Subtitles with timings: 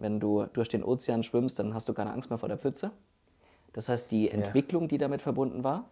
[0.00, 2.90] wenn du durch den Ozean schwimmst, dann hast du keine Angst mehr vor der Pfütze.
[3.72, 5.84] Das heißt, die Entwicklung, die damit verbunden war,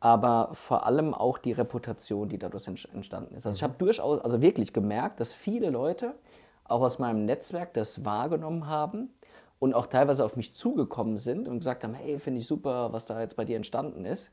[0.00, 3.46] aber vor allem auch die Reputation, die dadurch entstanden ist.
[3.46, 6.14] Also ich habe durchaus, also wirklich gemerkt, dass viele Leute
[6.64, 9.10] auch aus meinem Netzwerk das wahrgenommen haben
[9.58, 13.06] und auch teilweise auf mich zugekommen sind und gesagt haben, hey, finde ich super, was
[13.06, 14.30] da jetzt bei dir entstanden ist.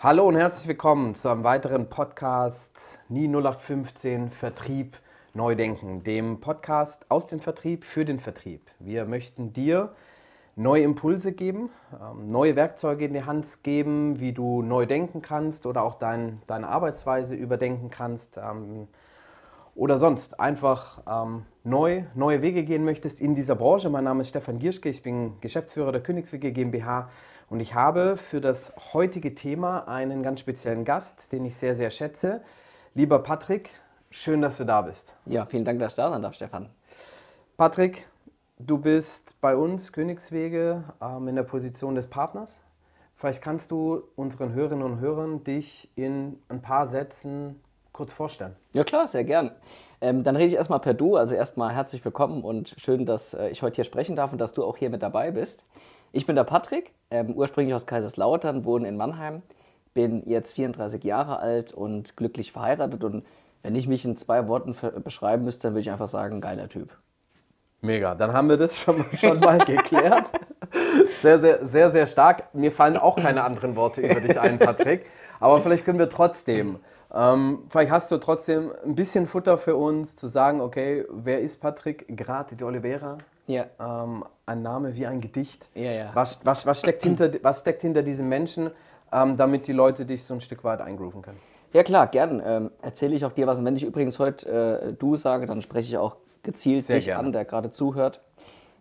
[0.00, 4.96] Hallo und herzlich willkommen zu einem weiteren Podcast Nie 0815 Vertrieb
[5.34, 8.70] neu denken, dem Podcast aus dem Vertrieb für den Vertrieb.
[8.78, 9.92] Wir möchten dir
[10.54, 11.70] neue Impulse geben,
[12.00, 16.42] ähm, neue Werkzeuge in die Hand geben, wie du neu denken kannst oder auch dein,
[16.46, 18.86] deine Arbeitsweise überdenken kannst ähm,
[19.74, 23.90] oder sonst einfach ähm, neu, neue Wege gehen möchtest in dieser Branche.
[23.90, 27.10] Mein Name ist Stefan Gierschke, ich bin Geschäftsführer der Königswege GmbH
[27.50, 31.90] und ich habe für das heutige Thema einen ganz speziellen Gast, den ich sehr, sehr
[31.90, 32.42] schätze.
[32.94, 33.70] Lieber Patrick,
[34.10, 35.14] schön, dass du da bist.
[35.24, 36.68] Ja, vielen Dank, dass ich da sein darf, Stefan.
[37.56, 38.06] Patrick,
[38.58, 42.60] du bist bei uns Königswege ähm, in der Position des Partners.
[43.14, 47.60] Vielleicht kannst du unseren Hörerinnen und Hörern dich in ein paar Sätzen
[47.92, 48.54] kurz vorstellen.
[48.74, 49.50] Ja klar, sehr gern.
[50.00, 51.16] Ähm, dann rede ich erstmal per Du.
[51.16, 54.54] Also erstmal herzlich willkommen und schön, dass äh, ich heute hier sprechen darf und dass
[54.54, 55.64] du auch hier mit dabei bist.
[56.12, 59.42] Ich bin der Patrick, ähm, ursprünglich aus Kaiserslautern, wohne in Mannheim,
[59.94, 63.04] bin jetzt 34 Jahre alt und glücklich verheiratet.
[63.04, 63.24] Und
[63.62, 66.96] wenn ich mich in zwei Worten beschreiben müsste, dann würde ich einfach sagen, geiler Typ.
[67.80, 70.30] Mega, dann haben wir das schon, schon mal geklärt.
[71.22, 72.54] Sehr, sehr, sehr, sehr stark.
[72.54, 75.06] Mir fallen auch keine anderen Worte über dich ein, Patrick.
[75.40, 76.78] Aber vielleicht können wir trotzdem,
[77.12, 81.60] ähm, vielleicht hast du trotzdem ein bisschen Futter für uns, zu sagen, okay, wer ist
[81.60, 83.18] Patrick Grati de Oliveira?
[83.48, 83.66] Ja.
[83.80, 85.68] Ähm, ein Name wie ein Gedicht.
[85.74, 86.10] Ja, ja.
[86.14, 88.70] Was, was, was, steckt, hinter, was steckt hinter diesem Menschen,
[89.12, 91.40] ähm, damit die Leute dich so ein Stück weit eingrooven können?
[91.72, 92.42] Ja klar, gern.
[92.44, 93.58] Ähm, erzähle ich auch dir was.
[93.58, 97.06] Und wenn ich übrigens heute äh, du sage, dann spreche ich auch gezielt Sehr dich
[97.06, 97.26] gerne.
[97.26, 98.20] an, der gerade zuhört.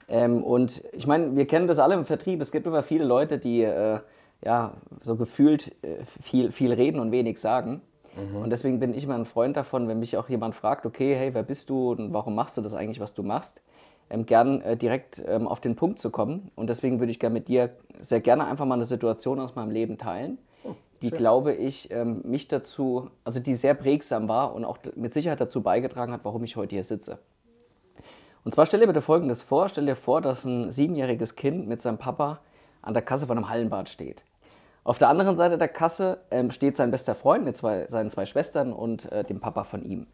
[0.09, 2.41] Ähm, und ich meine, wir kennen das alle im Vertrieb.
[2.41, 3.99] Es gibt immer viele Leute, die äh,
[4.43, 7.81] ja so gefühlt äh, viel, viel reden und wenig sagen.
[8.15, 8.43] Mhm.
[8.43, 11.33] Und deswegen bin ich immer ein Freund davon, wenn mich auch jemand fragt, okay, hey,
[11.33, 13.61] wer bist du und warum machst du das eigentlich, was du machst?
[14.09, 16.51] Ähm, gern äh, direkt ähm, auf den Punkt zu kommen.
[16.55, 19.71] Und deswegen würde ich gerne mit dir sehr gerne einfach mal eine Situation aus meinem
[19.71, 24.65] Leben teilen, oh, die, glaube ich, ähm, mich dazu, also die sehr prägsam war und
[24.65, 27.19] auch mit Sicherheit dazu beigetragen hat, warum ich heute hier sitze.
[28.43, 29.67] Und zwar stell dir bitte Folgendes vor.
[29.67, 32.39] Stell dir vor, dass ein siebenjähriges Kind mit seinem Papa
[32.81, 34.23] an der Kasse von einem Hallenbad steht.
[34.85, 38.25] Auf der anderen Seite der Kasse ähm, steht sein bester Freund mit zwei, seinen zwei
[38.25, 40.07] Schwestern und äh, dem Papa von ihm.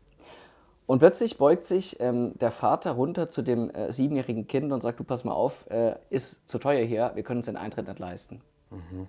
[0.85, 4.99] Und plötzlich beugt sich ähm, der Vater runter zu dem äh, siebenjährigen Kind und sagt,
[4.99, 7.99] du pass mal auf, äh, ist zu teuer hier, wir können uns den Eintritt nicht
[7.99, 8.41] leisten.
[8.69, 9.07] Mhm.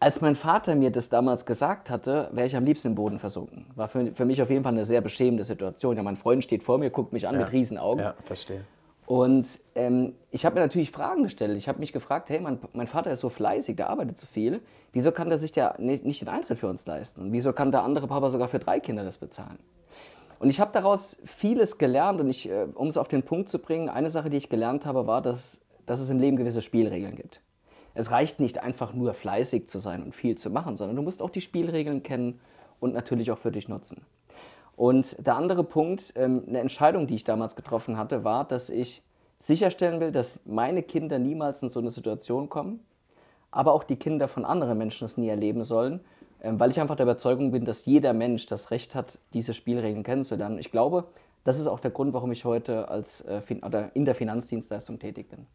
[0.00, 3.66] Als mein Vater mir das damals gesagt hatte, wäre ich am liebsten im Boden versunken.
[3.74, 5.96] War für, für mich auf jeden Fall eine sehr beschämende Situation.
[5.96, 7.40] Ja, mein Freund steht vor mir, guckt mich an ja.
[7.40, 8.04] mit Riesenaugen.
[8.04, 8.64] Ja, verstehe.
[9.06, 11.56] Und ähm, ich habe mir natürlich Fragen gestellt.
[11.56, 14.60] Ich habe mich gefragt, hey, mein, mein, Vater ist so fleißig, der arbeitet so viel.
[14.92, 17.22] Wieso kann der sich ja nicht, nicht den Eintritt für uns leisten?
[17.22, 19.58] Und wieso kann der andere Papa sogar für drei Kinder das bezahlen?
[20.38, 23.58] Und ich habe daraus vieles gelernt und ich, äh, um es auf den Punkt zu
[23.58, 27.16] bringen, eine Sache, die ich gelernt habe, war, dass, dass es im Leben gewisse Spielregeln
[27.16, 27.42] gibt.
[27.94, 31.20] Es reicht nicht einfach nur fleißig zu sein und viel zu machen, sondern du musst
[31.20, 32.40] auch die Spielregeln kennen
[32.78, 34.04] und natürlich auch für dich nutzen.
[34.76, 39.02] Und der andere Punkt, ähm, eine Entscheidung, die ich damals getroffen hatte, war, dass ich
[39.40, 42.80] sicherstellen will, dass meine Kinder niemals in so eine Situation kommen,
[43.50, 46.00] aber auch die Kinder von anderen Menschen es nie erleben sollen
[46.42, 50.58] weil ich einfach der Überzeugung bin, dass jeder Mensch das Recht hat, diese Spielregeln kennenzulernen.
[50.58, 51.08] Ich glaube,
[51.44, 55.28] das ist auch der Grund, warum ich heute als, äh, oder in der Finanzdienstleistung tätig
[55.30, 55.46] bin.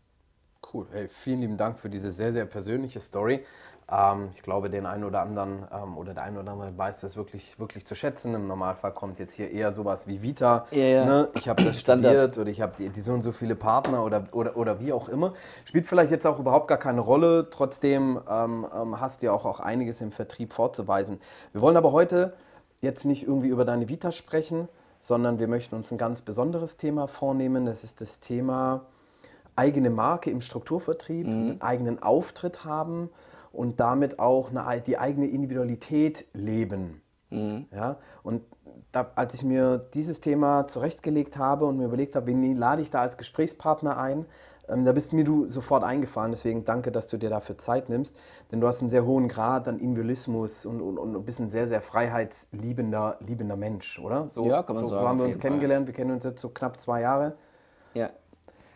[0.74, 0.88] Cool.
[0.92, 3.44] Hey, vielen lieben Dank für diese sehr, sehr persönliche Story.
[3.92, 7.18] Ähm, ich glaube, den einen oder anderen ähm, oder der eine oder andere weiß das
[7.18, 8.34] wirklich, wirklich zu schätzen.
[8.34, 10.66] Im Normalfall kommt jetzt hier eher sowas wie Vita.
[10.72, 11.06] Ja, ja.
[11.06, 11.30] Ne?
[11.36, 14.26] Ich habe das studiert oder ich habe die, die, so und so viele Partner oder,
[14.32, 15.34] oder, oder wie auch immer.
[15.66, 17.50] Spielt vielleicht jetzt auch überhaupt gar keine Rolle.
[17.50, 21.20] Trotzdem ähm, ähm, hast du ja auch, auch einiges im Vertrieb vorzuweisen.
[21.52, 22.34] Wir wollen aber heute
[22.82, 24.68] jetzt nicht irgendwie über deine Vita sprechen,
[25.00, 27.66] sondern wir möchten uns ein ganz besonderes Thema vornehmen.
[27.66, 28.86] Das ist das Thema
[29.56, 31.34] eigene Marke im Strukturvertrieb, mhm.
[31.34, 33.10] einen eigenen Auftritt haben
[33.54, 37.02] und damit auch eine, die eigene Individualität leben.
[37.30, 37.68] Mhm.
[37.72, 37.98] Ja?
[38.24, 38.42] Und
[38.92, 42.90] da, als ich mir dieses Thema zurechtgelegt habe und mir überlegt habe, wen lade ich
[42.90, 44.26] da als Gesprächspartner ein,
[44.70, 46.32] ähm, da bist mir du sofort eingefallen.
[46.32, 48.16] Deswegen danke, dass du dir dafür Zeit nimmst.
[48.52, 51.68] Denn du hast einen sehr hohen Grad an Individualismus und, und, und bist ein sehr,
[51.68, 54.30] sehr freiheitsliebender liebender Mensch, oder?
[54.30, 55.04] So, ja, kann man so, sagen.
[55.04, 55.88] So haben wir uns kennengelernt.
[55.88, 57.36] Wir kennen uns jetzt so knapp zwei Jahre.
[57.94, 58.10] Ja.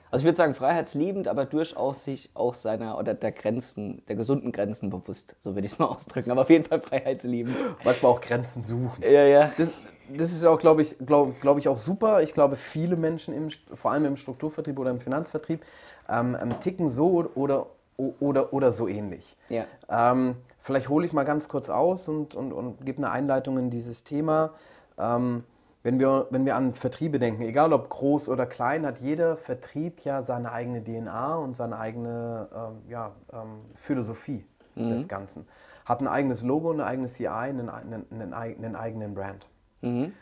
[0.09, 4.51] Also ich würde sagen freiheitsliebend, aber durchaus sich auch seiner oder der Grenzen, der gesunden
[4.51, 6.31] Grenzen bewusst, so würde ich es mal ausdrücken.
[6.31, 7.55] Aber auf jeden Fall freiheitsliebend.
[7.83, 9.03] Manchmal auch Grenzen suchen.
[9.03, 9.51] Ja, ja.
[9.57, 9.69] Das,
[10.15, 12.21] das ist auch, glaube ich, glaub, glaub ich, auch super.
[12.21, 15.63] Ich glaube, viele Menschen, im, vor allem im Strukturvertrieb oder im Finanzvertrieb,
[16.09, 17.67] ähm, ähm ticken so oder,
[17.97, 19.35] oder, oder so ähnlich.
[19.49, 19.65] Ja.
[19.89, 23.69] Ähm, vielleicht hole ich mal ganz kurz aus und, und, und gebe eine Einleitung in
[23.69, 24.51] dieses Thema.
[24.97, 25.43] Ähm,
[25.83, 30.01] wenn wir, wenn wir an Vertriebe denken, egal ob groß oder klein, hat jeder Vertrieb
[30.01, 34.45] ja seine eigene DNA und seine eigene ähm, ja, ähm, Philosophie
[34.75, 34.89] mhm.
[34.89, 35.47] des Ganzen.
[35.85, 39.47] Hat ein eigenes Logo, ein eigenes CI, einen, einen, einen, einen eigenen Brand.
[39.81, 40.13] Mhm.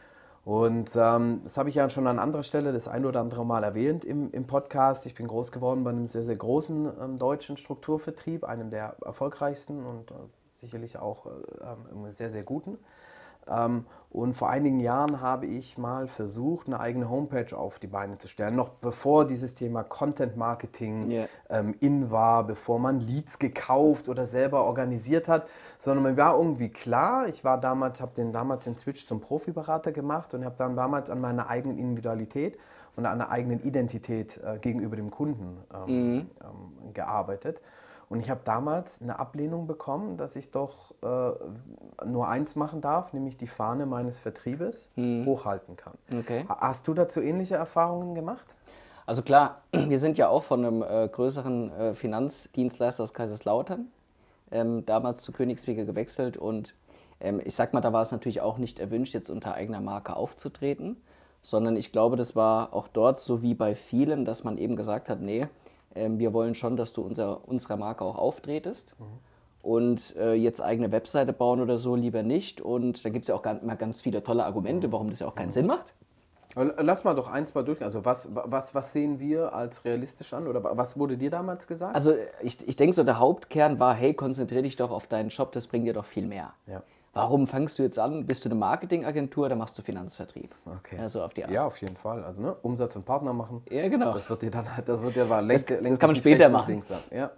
[0.43, 3.63] Und ähm, das habe ich ja schon an anderer Stelle das ein oder andere Mal
[3.63, 5.07] erwähnt im, im Podcast.
[5.07, 9.83] Ich bin groß geworden bei einem sehr, sehr großen ähm, deutschen Strukturvertrieb, einem der erfolgreichsten
[9.83, 10.13] und äh,
[10.53, 12.77] sicherlich auch äh, ähm, sehr, sehr guten.
[13.47, 18.17] Ähm, und vor einigen Jahren habe ich mal versucht, eine eigene Homepage auf die Beine
[18.17, 21.27] zu stellen, noch bevor dieses Thema Content Marketing yeah.
[21.49, 25.49] ähm, in war, bevor man Leads gekauft oder selber organisiert hat,
[25.79, 29.91] sondern mir war irgendwie klar, ich war damals, habe den damals den Switch zum Profiberater
[29.91, 32.57] gemacht und habe dann damals an meiner eigenen Individualität
[32.95, 36.29] und an einer eigenen Identität äh, gegenüber dem Kunden ähm, mhm.
[36.41, 37.61] ähm, gearbeitet.
[38.07, 43.13] Und ich habe damals eine Ablehnung bekommen, dass ich doch äh, nur eins machen darf,
[43.13, 45.25] nämlich die Fahne meines Vertriebes hm.
[45.25, 45.93] hochhalten kann.
[46.19, 46.45] Okay.
[46.47, 48.45] Hast du dazu ähnliche Erfahrungen gemacht?
[49.05, 53.87] Also klar, wir sind ja auch von einem äh, größeren äh, Finanzdienstleister aus Kaiserslautern
[54.51, 56.75] ähm, damals zu Königswege gewechselt und
[57.19, 60.15] ähm, ich sag mal, da war es natürlich auch nicht erwünscht, jetzt unter eigener Marke
[60.15, 60.97] aufzutreten,
[61.41, 65.09] sondern ich glaube, das war auch dort so wie bei vielen, dass man eben gesagt
[65.09, 65.47] hat, nee,
[65.95, 68.95] ähm, wir wollen schon, dass du unser, unserer Marke auch auftretest.
[68.99, 69.05] Mhm.
[69.61, 72.61] Und äh, jetzt eigene Webseite bauen oder so lieber nicht.
[72.61, 75.27] Und da gibt es ja auch ganz, mal ganz viele tolle Argumente, warum das ja
[75.27, 75.53] auch keinen mhm.
[75.53, 75.95] Sinn macht.
[76.55, 77.81] Lass mal doch eins mal durch.
[77.81, 80.47] Also was, was, was sehen wir als realistisch an?
[80.47, 81.95] Oder was wurde dir damals gesagt?
[81.95, 85.51] Also ich, ich denke so, der Hauptkern war, hey, konzentriere dich doch auf deinen Shop,
[85.51, 86.53] das bringt dir doch viel mehr.
[86.67, 86.81] Ja.
[87.15, 88.25] Warum fängst du jetzt an?
[88.25, 90.53] Bist du eine Marketingagentur oder machst du Finanzvertrieb?
[90.65, 90.97] Okay.
[90.99, 91.51] Also auf die Art.
[91.51, 92.21] Ja, auf jeden Fall.
[92.25, 93.63] Also ne, Umsatz und Partner machen.
[93.69, 94.13] Ja, genau.
[94.13, 96.81] Das wird dir dann, das wird dir längst, das, längst das kann man später machen.
[97.11, 97.31] Ja,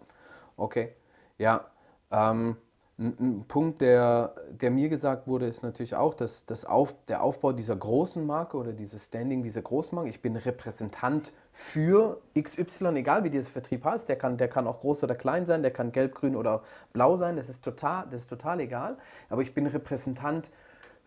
[0.58, 0.96] okay.
[1.38, 1.68] Ja,
[2.10, 2.58] ähm,
[2.98, 7.52] ein, Punkt, der, der mir gesagt wurde, ist natürlich auch, dass das Auf, der Aufbau
[7.52, 13.24] dieser großen Marke oder dieses Standing dieser großen Marke, ich bin Repräsentant für XY, egal
[13.24, 15.92] wie dieser Vertrieb heißt, der kann, der kann auch groß oder klein sein, der kann
[15.92, 16.62] gelb, grün oder
[16.94, 18.96] blau sein, das ist total, das ist total egal,
[19.28, 20.52] aber ich bin Repräsentant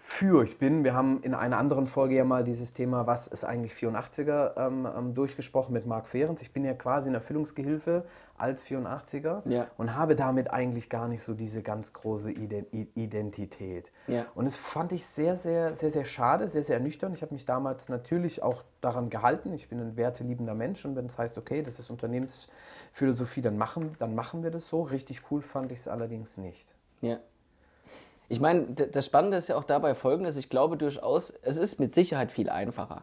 [0.02, 0.82] für ich bin.
[0.82, 4.88] Wir haben in einer anderen Folge ja mal dieses Thema, was ist eigentlich 84er, ähm,
[4.96, 6.40] ähm, durchgesprochen mit Marc Fehrens.
[6.40, 8.04] Ich bin ja quasi ein Erfüllungsgehilfe
[8.38, 9.66] als 84er ja.
[9.76, 13.92] und habe damit eigentlich gar nicht so diese ganz große Identität.
[14.06, 14.24] Ja.
[14.34, 17.14] Und das fand ich sehr, sehr, sehr, sehr schade, sehr, sehr ernüchternd.
[17.14, 19.52] Ich habe mich damals natürlich auch daran gehalten.
[19.52, 23.96] Ich bin ein werteliebender Mensch und wenn es heißt, okay, das ist Unternehmensphilosophie, dann machen,
[23.98, 24.82] dann machen wir das so.
[24.82, 26.74] Richtig cool fand ich es allerdings nicht.
[27.02, 27.18] Ja.
[28.30, 31.96] Ich meine, das Spannende ist ja auch dabei folgendes, ich glaube durchaus, es ist mit
[31.96, 33.02] Sicherheit viel einfacher,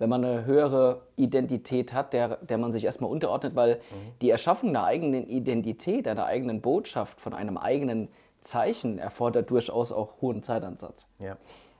[0.00, 4.18] wenn man eine höhere Identität hat, der, der man sich erstmal unterordnet, weil mhm.
[4.20, 8.08] die Erschaffung einer eigenen Identität, einer eigenen Botschaft, von einem eigenen
[8.40, 11.06] Zeichen erfordert durchaus auch hohen Zeitansatz.
[11.20, 11.36] Ja.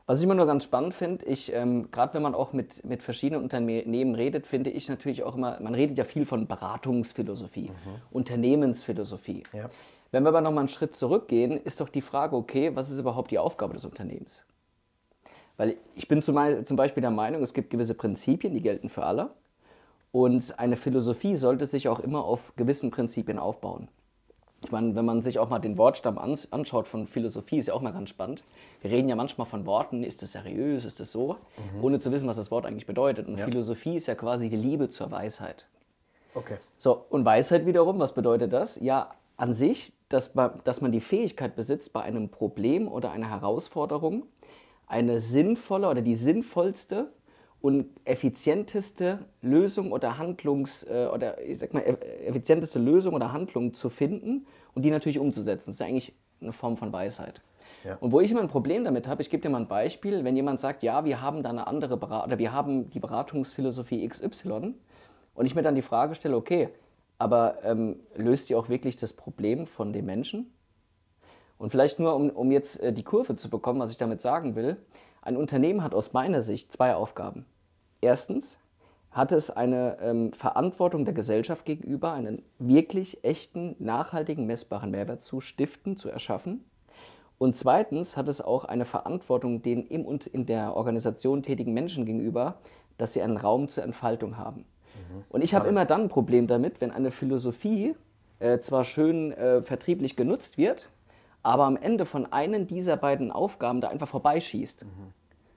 [0.07, 3.03] Was ich immer nur ganz spannend finde, ich, ähm, gerade wenn man auch mit, mit
[3.03, 8.01] verschiedenen Unternehmen redet, finde ich natürlich auch immer, man redet ja viel von Beratungsphilosophie, mhm.
[8.13, 9.43] Unternehmensphilosophie.
[9.53, 9.69] Ja.
[10.11, 13.31] Wenn wir aber nochmal einen Schritt zurückgehen, ist doch die Frage, okay, was ist überhaupt
[13.31, 14.45] die Aufgabe des Unternehmens?
[15.57, 19.31] Weil ich bin zum Beispiel der Meinung, es gibt gewisse Prinzipien, die gelten für alle.
[20.13, 23.89] Und eine Philosophie sollte sich auch immer auf gewissen Prinzipien aufbauen.
[24.65, 27.83] Ich meine, wenn man sich auch mal den Wortstamm anschaut von Philosophie, ist ja auch
[27.83, 28.43] mal ganz spannend.
[28.81, 31.37] Wir reden ja manchmal von Worten, ist das seriös, ist das so,
[31.75, 31.85] mhm.
[31.85, 33.29] ohne zu wissen, was das Wort eigentlich bedeutet.
[33.29, 33.45] Und ja.
[33.45, 35.69] Philosophie ist ja quasi die Liebe zur Weisheit.
[36.35, 36.57] Okay.
[36.77, 38.81] So, und Weisheit wiederum, was bedeutet das?
[38.81, 43.29] Ja, an sich, dass man, dass man die Fähigkeit besitzt, bei einem Problem oder einer
[43.29, 44.25] Herausforderung
[44.87, 47.13] eine sinnvolle oder die sinnvollste
[47.61, 51.81] und effizienteste Lösung oder Handlungs- äh, oder ich sag mal,
[52.25, 55.67] effizienteste Lösung oder Handlung zu finden und die natürlich umzusetzen.
[55.67, 57.41] Das ist ja eigentlich eine Form von Weisheit.
[57.85, 57.97] Ja.
[57.97, 60.37] Und wo ich immer ein Problem damit habe, ich gebe dir mal ein Beispiel, wenn
[60.37, 64.75] jemand sagt, ja, wir haben da eine andere Beratung oder wir haben die Beratungsphilosophie XY
[65.35, 66.71] und ich mir dann die Frage stelle, okay,
[67.19, 70.53] aber ähm, löst ihr auch wirklich das Problem von dem Menschen?
[71.59, 74.55] Und vielleicht nur, um, um jetzt äh, die Kurve zu bekommen, was ich damit sagen
[74.55, 74.77] will.
[75.23, 77.45] Ein Unternehmen hat aus meiner Sicht zwei Aufgaben.
[78.01, 78.57] Erstens
[79.11, 85.41] hat es eine ähm, Verantwortung der Gesellschaft gegenüber, einen wirklich echten, nachhaltigen, messbaren Mehrwert zu
[85.41, 86.65] stiften, zu erschaffen.
[87.39, 92.05] Und zweitens hat es auch eine Verantwortung den im und in der Organisation tätigen Menschen
[92.05, 92.59] gegenüber,
[92.97, 94.65] dass sie einen Raum zur Entfaltung haben.
[95.29, 97.95] Und ich habe immer dann ein Problem damit, wenn eine Philosophie
[98.39, 100.89] äh, zwar schön äh, vertrieblich genutzt wird,
[101.43, 104.85] aber am Ende von einem dieser beiden Aufgaben da einfach vorbeischießt.
[104.85, 105.13] Mhm.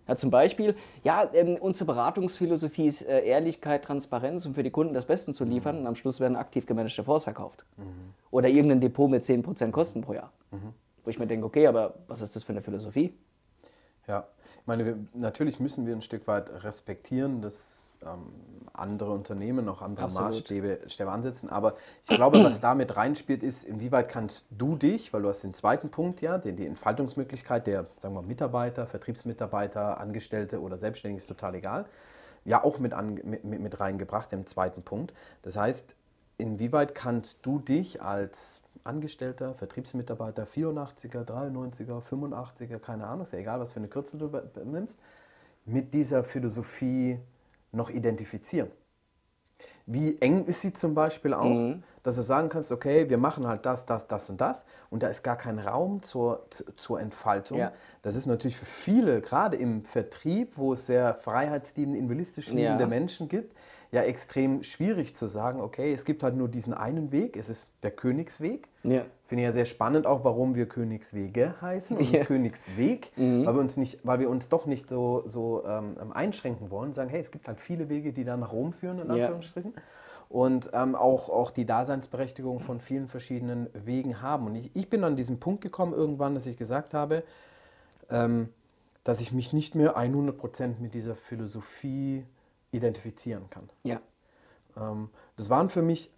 [0.07, 4.93] Ja, zum Beispiel, ja, ähm, unsere Beratungsphilosophie ist äh, Ehrlichkeit, Transparenz und für die Kunden
[4.93, 5.81] das Beste zu liefern mhm.
[5.81, 7.65] und am Schluss werden aktiv gemanagte Fonds verkauft.
[7.77, 8.13] Mhm.
[8.31, 10.31] Oder irgendein Depot mit 10% Kosten pro Jahr.
[10.51, 10.73] Mhm.
[11.03, 13.13] Wo ich mir denke, okay, aber was ist das für eine Philosophie?
[14.07, 14.27] Ja,
[14.59, 17.87] ich meine, wir, natürlich müssen wir ein Stück weit respektieren, dass
[18.73, 20.29] andere Unternehmen noch andere Absolut.
[20.29, 21.49] Maßstäbe Stäbe ansetzen.
[21.49, 25.53] Aber ich glaube, was damit reinspielt, ist, inwieweit kannst du dich, weil du hast den
[25.53, 31.27] zweiten Punkt ja, den, die Entfaltungsmöglichkeit der sagen wir, Mitarbeiter, Vertriebsmitarbeiter, Angestellte oder Selbstständige ist
[31.27, 31.85] total egal,
[32.45, 35.13] ja auch mit, an, mit, mit reingebracht im zweiten Punkt.
[35.43, 35.95] Das heißt,
[36.37, 43.59] inwieweit kannst du dich als Angestellter, Vertriebsmitarbeiter, 84er, 93er, 85er, keine Ahnung, ist ja egal,
[43.59, 44.31] was für eine Kürzel du
[44.65, 44.99] nimmst,
[45.65, 47.19] mit dieser Philosophie
[47.71, 48.71] noch identifizieren.
[49.85, 51.83] Wie eng ist sie zum Beispiel auch, mhm.
[52.03, 55.07] dass du sagen kannst, okay, wir machen halt das, das, das und das und da
[55.07, 56.47] ist gar kein Raum zur,
[56.77, 57.57] zur Entfaltung.
[57.57, 57.73] Ja.
[58.01, 62.87] Das ist natürlich für viele, gerade im Vertrieb, wo es sehr freiheitsliebende, individualistisch liebende ja.
[62.87, 63.55] Menschen gibt,
[63.91, 67.73] ja extrem schwierig zu sagen, okay, es gibt halt nur diesen einen Weg, es ist
[67.83, 68.69] der Königsweg.
[68.83, 69.05] Ja.
[69.27, 72.23] Finde ich ja sehr spannend auch, warum wir Königswege heißen und ja.
[72.23, 73.45] Königsweg, mhm.
[73.45, 77.09] weil, wir uns nicht, weil wir uns doch nicht so, so ähm, einschränken wollen, sagen,
[77.09, 79.73] hey, es gibt halt viele Wege, die da nach Rom führen, in Anführungsstrichen.
[79.75, 79.81] Ja.
[80.29, 84.45] Und ähm, auch, auch die Daseinsberechtigung von vielen verschiedenen Wegen haben.
[84.45, 87.23] Und ich, ich bin an diesen Punkt gekommen irgendwann, dass ich gesagt habe,
[88.09, 88.47] ähm,
[89.03, 92.23] dass ich mich nicht mehr 100% mit dieser Philosophie
[92.71, 93.69] identifizieren kann.
[93.83, 93.99] Ja.
[94.77, 96.11] Ähm, das waren für mich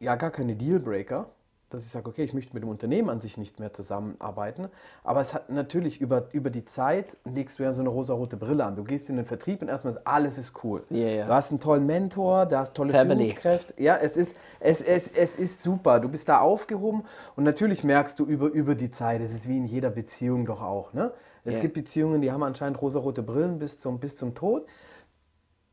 [0.00, 1.30] ja gar keine Dealbreaker,
[1.70, 4.68] dass ich sage, okay, ich möchte mit dem Unternehmen an sich nicht mehr zusammenarbeiten.
[5.04, 8.64] Aber es hat natürlich über, über die Zeit legst du ja so eine rosa-rote Brille
[8.64, 8.74] an.
[8.74, 10.84] Du gehst in den Vertrieb und erstmal alles ist cool.
[10.90, 11.26] Yeah, yeah.
[11.26, 13.24] Du hast einen tollen Mentor, du hast tolle Family.
[13.24, 13.74] Führungskräfte.
[13.82, 16.00] Ja, es ist, es, es, es ist super.
[16.00, 17.04] Du bist da aufgehoben
[17.36, 20.62] und natürlich merkst du über, über die Zeit, es ist wie in jeder Beziehung doch
[20.62, 20.94] auch.
[20.94, 21.12] Ne?
[21.44, 21.62] Es yeah.
[21.62, 24.64] gibt Beziehungen, die haben anscheinend rosa-rote Brillen bis zum, bis zum Tod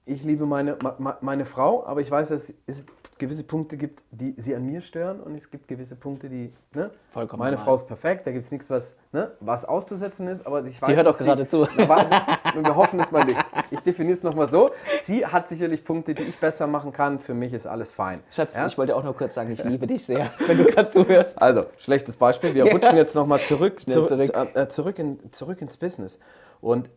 [0.05, 0.77] ich liebe meine,
[1.21, 2.85] meine Frau, aber ich weiß, dass es
[3.17, 6.53] gewisse Punkte gibt, die sie an mir stören und es gibt gewisse Punkte, die.
[6.73, 6.91] Ne?
[7.11, 7.39] Vollkommen.
[7.39, 7.65] Meine normal.
[7.65, 10.89] Frau ist perfekt, da gibt es nichts, was, ne, was auszusetzen ist, aber ich weiß.
[10.89, 11.61] Sie hört auch gerade zu.
[11.61, 13.43] wir hoffen es mal nicht.
[13.71, 14.71] Ich definiere es nochmal so.
[15.03, 17.19] Sie hat sicherlich Punkte, die ich besser machen kann.
[17.19, 18.21] Für mich ist alles fein.
[18.31, 18.67] Schatz, ja?
[18.67, 21.41] ich wollte auch nur kurz sagen, ich liebe dich sehr, wenn du gerade zuhörst.
[21.41, 22.53] Also, schlechtes Beispiel.
[22.53, 24.31] Wir rutschen jetzt nochmal zurück, zu, zurück.
[24.53, 26.19] Äh, zurück, in, zurück ins Business.
[26.59, 26.89] Und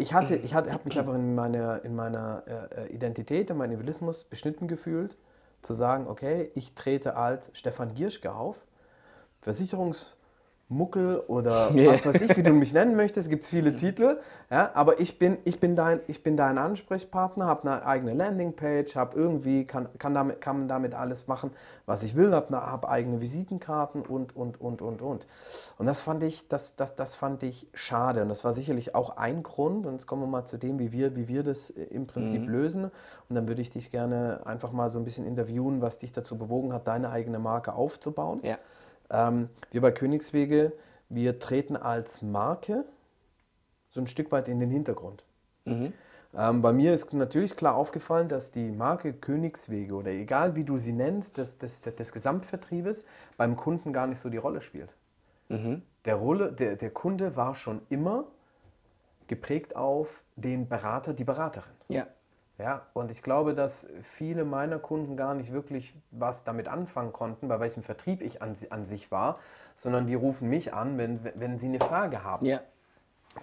[0.00, 3.72] ich hatte, ich hatte, habe mich einfach in meiner, in meiner äh, Identität, in meinem
[3.72, 5.16] Evilismus beschnitten gefühlt,
[5.62, 8.56] zu sagen, okay, ich trete als Stefan Gierschke auf,
[9.44, 10.06] Versicherungs-
[10.70, 14.18] Muckel oder was weiß ich, wie du mich nennen möchtest, gibt es viele Titel.
[14.50, 18.96] Ja, aber ich bin, ich, bin dein, ich bin dein Ansprechpartner, habe eine eigene Landingpage,
[18.96, 21.50] habe irgendwie, kann, kann, damit, kann damit alles machen,
[21.86, 25.26] was ich will, habe hab eigene Visitenkarten und, und, und, und, und.
[25.76, 28.22] Und das fand ich, das, das, das fand ich schade.
[28.22, 29.86] Und das war sicherlich auch ein Grund.
[29.86, 32.48] Und jetzt kommen wir mal zu dem, wie wir, wie wir das im Prinzip mhm.
[32.48, 32.84] lösen.
[33.28, 36.38] Und dann würde ich dich gerne einfach mal so ein bisschen interviewen, was dich dazu
[36.38, 38.40] bewogen hat, deine eigene Marke aufzubauen.
[38.44, 38.56] Ja.
[39.10, 40.72] Ähm, wir bei Königswege,
[41.08, 42.84] wir treten als Marke
[43.90, 45.24] so ein Stück weit in den Hintergrund.
[45.64, 45.92] Mhm.
[46.36, 50.78] Ähm, bei mir ist natürlich klar aufgefallen, dass die Marke Königswege oder egal wie du
[50.78, 53.04] sie nennst, des, des, des Gesamtvertriebes
[53.36, 54.94] beim Kunden gar nicht so die Rolle spielt.
[55.48, 55.82] Mhm.
[56.04, 58.24] Der, Rolle, der, der Kunde war schon immer
[59.26, 61.74] geprägt auf den Berater, die Beraterin.
[61.88, 62.06] Ja.
[62.60, 67.48] Ja, und ich glaube, dass viele meiner Kunden gar nicht wirklich was damit anfangen konnten,
[67.48, 69.38] bei welchem Vertrieb ich an, an sich war,
[69.74, 72.44] sondern die rufen mich an, wenn, wenn sie eine Frage haben.
[72.44, 72.60] Ja.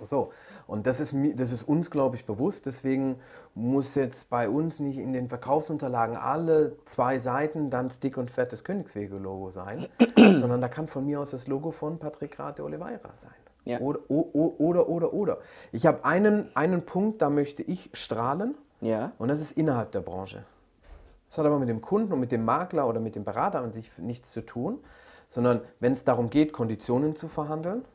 [0.01, 0.33] So,
[0.67, 2.65] und das ist, das ist uns, glaube ich, bewusst.
[2.65, 3.19] Deswegen
[3.55, 8.51] muss jetzt bei uns nicht in den Verkaufsunterlagen alle zwei Seiten dann dick und fett
[8.51, 13.13] das Königswege-Logo sein, sondern da kann von mir aus das Logo von Patrick Rate Oliveira
[13.13, 13.31] sein.
[13.63, 13.79] Ja.
[13.79, 15.37] Oder, oder, oder, oder.
[15.71, 18.55] Ich habe einen, einen Punkt, da möchte ich strahlen.
[18.81, 19.11] Ja.
[19.17, 20.43] Und das ist innerhalb der Branche.
[21.27, 23.73] Das hat aber mit dem Kunden und mit dem Makler oder mit dem Berater an
[23.73, 24.79] sich nichts zu tun,
[25.29, 27.85] sondern wenn es darum geht, Konditionen zu verhandeln,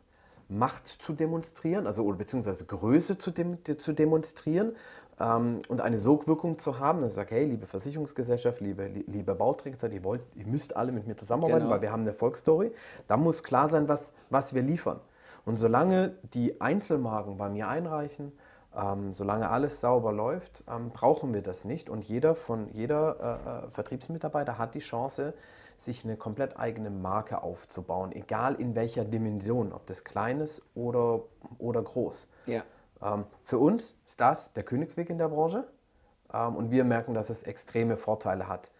[0.48, 4.76] Macht zu demonstrieren, also beziehungsweise Größe zu, dem, zu demonstrieren
[5.18, 9.90] ähm, und eine Sogwirkung zu haben, dass ich sage, hey, liebe Versicherungsgesellschaft, liebe, liebe Bauträger,
[9.90, 11.74] ihr, wollt, ihr müsst alle mit mir zusammenarbeiten, genau.
[11.74, 12.72] weil wir haben eine Erfolgsstory.
[13.08, 15.00] Da muss klar sein, was, was wir liefern.
[15.46, 18.32] Und solange die Einzelmarken bei mir einreichen,
[18.76, 21.90] ähm, solange alles sauber läuft, ähm, brauchen wir das nicht.
[21.90, 23.16] Und jeder von jeder
[23.64, 25.34] äh, äh, Vertriebsmitarbeiter hat die Chance,
[25.78, 31.22] sich eine komplett eigene Marke aufzubauen, egal in welcher Dimension, ob das klein ist oder,
[31.58, 32.28] oder groß.
[32.46, 32.62] Ja.
[33.02, 35.66] Ähm, für uns ist das der Königsweg in der Branche.
[36.32, 38.70] ähm, und wir merken, dass es extreme Vorteile hat.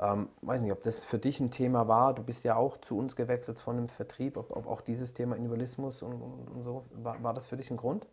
[0.00, 2.14] Ähm, weiß nicht, ob das für dich ein Thema war.
[2.14, 4.36] Du bist ja auch zu uns gewechselt von dem Vertrieb.
[4.36, 7.70] Ob, ob auch dieses Thema Individualismus und, und, und so, war, war, das für dich
[7.70, 8.06] ein Grund?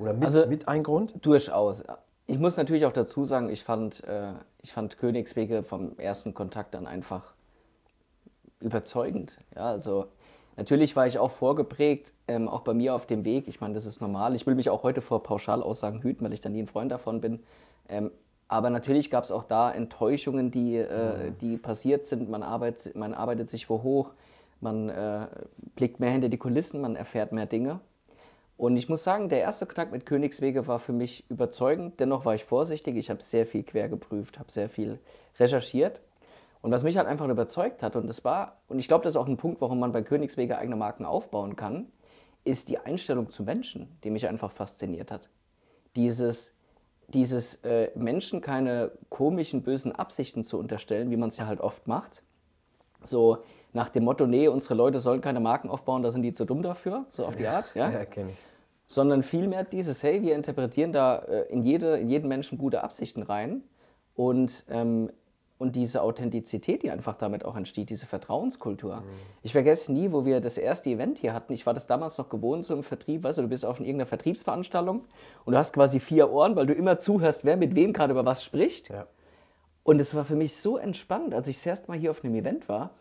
[0.00, 1.14] Oder mit, also, mit ein Grund?
[1.24, 1.84] Durchaus.
[2.26, 6.74] Ich muss natürlich auch dazu sagen, ich fand, äh, ich fand Königswege vom ersten Kontakt
[6.74, 7.34] dann einfach
[8.60, 9.36] überzeugend.
[9.54, 10.06] Ja, also
[10.56, 13.46] natürlich war ich auch vorgeprägt, ähm, auch bei mir auf dem Weg.
[13.48, 14.34] Ich meine, das ist normal.
[14.34, 17.20] Ich will mich auch heute vor Pauschalaussagen hüten, weil ich dann nie ein Freund davon
[17.20, 17.40] bin.
[17.88, 18.10] Ähm,
[18.48, 21.38] aber natürlich gab es auch da Enttäuschungen, die, äh, mhm.
[21.38, 22.30] die passiert sind.
[22.30, 24.12] Man arbeitet, man arbeitet sich wo hoch,
[24.60, 25.26] man äh,
[25.76, 27.80] blickt mehr hinter die Kulissen, man erfährt mehr Dinge.
[28.60, 31.98] Und ich muss sagen, der erste Kontakt mit Königswege war für mich überzeugend.
[31.98, 32.94] Dennoch war ich vorsichtig.
[32.98, 34.98] Ich habe sehr viel quer geprüft, habe sehr viel
[35.38, 36.02] recherchiert.
[36.60, 39.16] Und was mich halt einfach überzeugt hat, und das war, und ich glaube, das ist
[39.16, 41.86] auch ein Punkt, warum man bei Königswege eigene Marken aufbauen kann,
[42.44, 45.30] ist die Einstellung zu Menschen, die mich einfach fasziniert hat.
[45.96, 46.52] Dieses,
[47.08, 51.88] dieses äh, Menschen keine komischen, bösen Absichten zu unterstellen, wie man es ja halt oft
[51.88, 52.22] macht.
[53.02, 53.38] So
[53.72, 56.62] nach dem Motto, nee, unsere Leute sollen keine Marken aufbauen, da sind die zu dumm
[56.62, 57.74] dafür, so auf die Art.
[57.74, 58.49] Ja, ja kenne ich.
[58.90, 63.22] Sondern vielmehr dieses, hey, wir interpretieren da äh, in, jede, in jeden Menschen gute Absichten
[63.22, 63.62] rein
[64.16, 65.10] und ähm,
[65.58, 68.96] und diese Authentizität, die einfach damit auch entsteht, diese Vertrauenskultur.
[68.96, 69.04] Mhm.
[69.42, 71.52] Ich vergesse nie, wo wir das erste Event hier hatten.
[71.52, 74.06] Ich war das damals noch gewohnt, so im Vertrieb, weißt du, du bist auf irgendeiner
[74.06, 75.04] Vertriebsveranstaltung
[75.44, 78.24] und du hast quasi vier Ohren, weil du immer zuhörst, wer mit wem gerade über
[78.24, 78.88] was spricht.
[78.88, 79.06] Ja.
[79.82, 82.36] Und es war für mich so entspannt, als ich das erste Mal hier auf einem
[82.36, 82.92] Event war.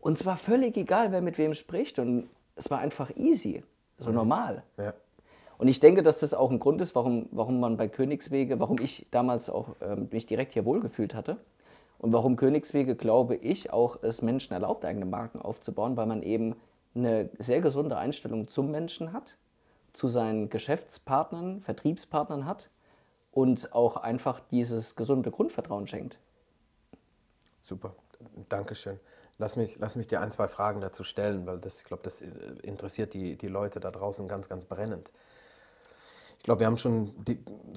[0.00, 2.00] Und es war völlig egal, wer mit wem spricht.
[2.00, 3.62] Und es war einfach easy,
[3.96, 4.16] so mhm.
[4.16, 4.64] normal.
[4.76, 4.92] Ja.
[5.58, 8.78] Und ich denke, dass das auch ein Grund ist, warum, warum man bei Königswege, warum
[8.80, 11.36] ich damals auch ähm, mich direkt hier wohlgefühlt hatte
[11.98, 16.54] und warum Königswege, glaube ich, auch es Menschen erlaubt, eigene Marken aufzubauen, weil man eben
[16.94, 19.36] eine sehr gesunde Einstellung zum Menschen hat,
[19.92, 22.70] zu seinen Geschäftspartnern, Vertriebspartnern hat
[23.32, 26.18] und auch einfach dieses gesunde Grundvertrauen schenkt.
[27.64, 27.94] Super,
[28.48, 29.00] Dankeschön.
[29.38, 32.20] Lass mich, lass mich dir ein, zwei Fragen dazu stellen, weil das, ich glaube, das
[32.62, 35.12] interessiert die, die Leute da draußen ganz, ganz brennend.
[36.48, 37.12] Ich glaube, wir haben schon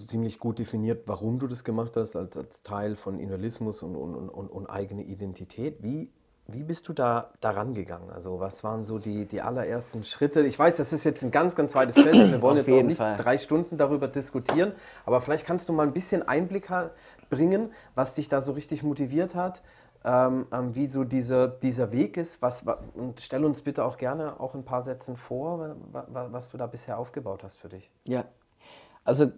[0.07, 4.15] ziemlich gut definiert, warum du das gemacht hast, als, als Teil von Idealismus und, und,
[4.29, 5.83] und, und, eigene Identität.
[5.83, 6.09] Wie,
[6.48, 8.09] wie bist du da daran gegangen?
[8.11, 10.43] Also was waren so die, die allerersten Schritte?
[10.43, 12.31] Ich weiß, das ist jetzt ein ganz, ganz weites Feld.
[12.31, 13.17] Wir wollen jetzt auch nicht Fall.
[13.17, 14.72] drei Stunden darüber diskutieren,
[15.05, 16.69] aber vielleicht kannst du mal ein bisschen Einblick
[17.29, 19.63] bringen, was dich da so richtig motiviert hat,
[20.05, 22.41] ähm, ähm, wie so diese, dieser Weg ist.
[22.41, 26.57] Was, und stell uns bitte auch gerne auch ein paar Sätzen vor, was, was du
[26.57, 27.91] da bisher aufgebaut hast für dich.
[28.05, 28.24] Ja,
[29.03, 29.31] also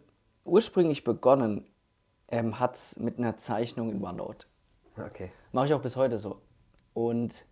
[0.45, 1.65] ursprünglich begonnen
[2.30, 4.47] ähm, hat es mit einer Zeichnung in OneNote.
[4.97, 5.32] Okay.
[5.52, 6.41] Mache ich auch bis heute so.
[6.93, 7.45] Und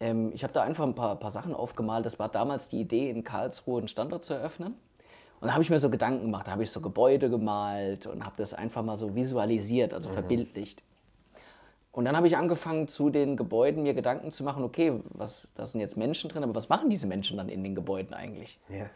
[0.00, 2.04] ähm, ich habe da einfach ein paar, paar Sachen aufgemalt.
[2.04, 4.74] Das war damals die Idee, in Karlsruhe einen Standort zu eröffnen.
[5.40, 8.24] Und da habe ich mir so Gedanken gemacht, da habe ich so Gebäude gemalt und
[8.24, 10.14] habe das einfach mal so visualisiert, also mhm.
[10.14, 10.82] verbildlicht.
[11.90, 15.66] Und dann habe ich angefangen, zu den Gebäuden mir Gedanken zu machen, okay, was, da
[15.66, 18.58] sind jetzt Menschen drin, aber was machen diese Menschen dann in den Gebäuden eigentlich?
[18.70, 18.88] Yeah.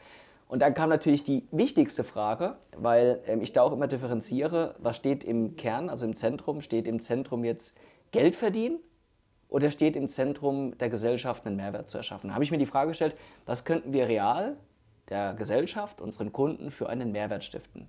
[0.49, 4.97] Und dann kam natürlich die wichtigste Frage, weil ähm, ich da auch immer differenziere, was
[4.97, 7.77] steht im Kern, also im Zentrum, steht im Zentrum jetzt
[8.13, 8.79] Geld verdienen
[9.49, 12.29] oder steht im Zentrum der Gesellschaft einen Mehrwert zu erschaffen?
[12.29, 14.57] Da habe ich mir die Frage gestellt, was könnten wir real
[15.09, 17.89] der Gesellschaft, unseren Kunden für einen Mehrwert stiften?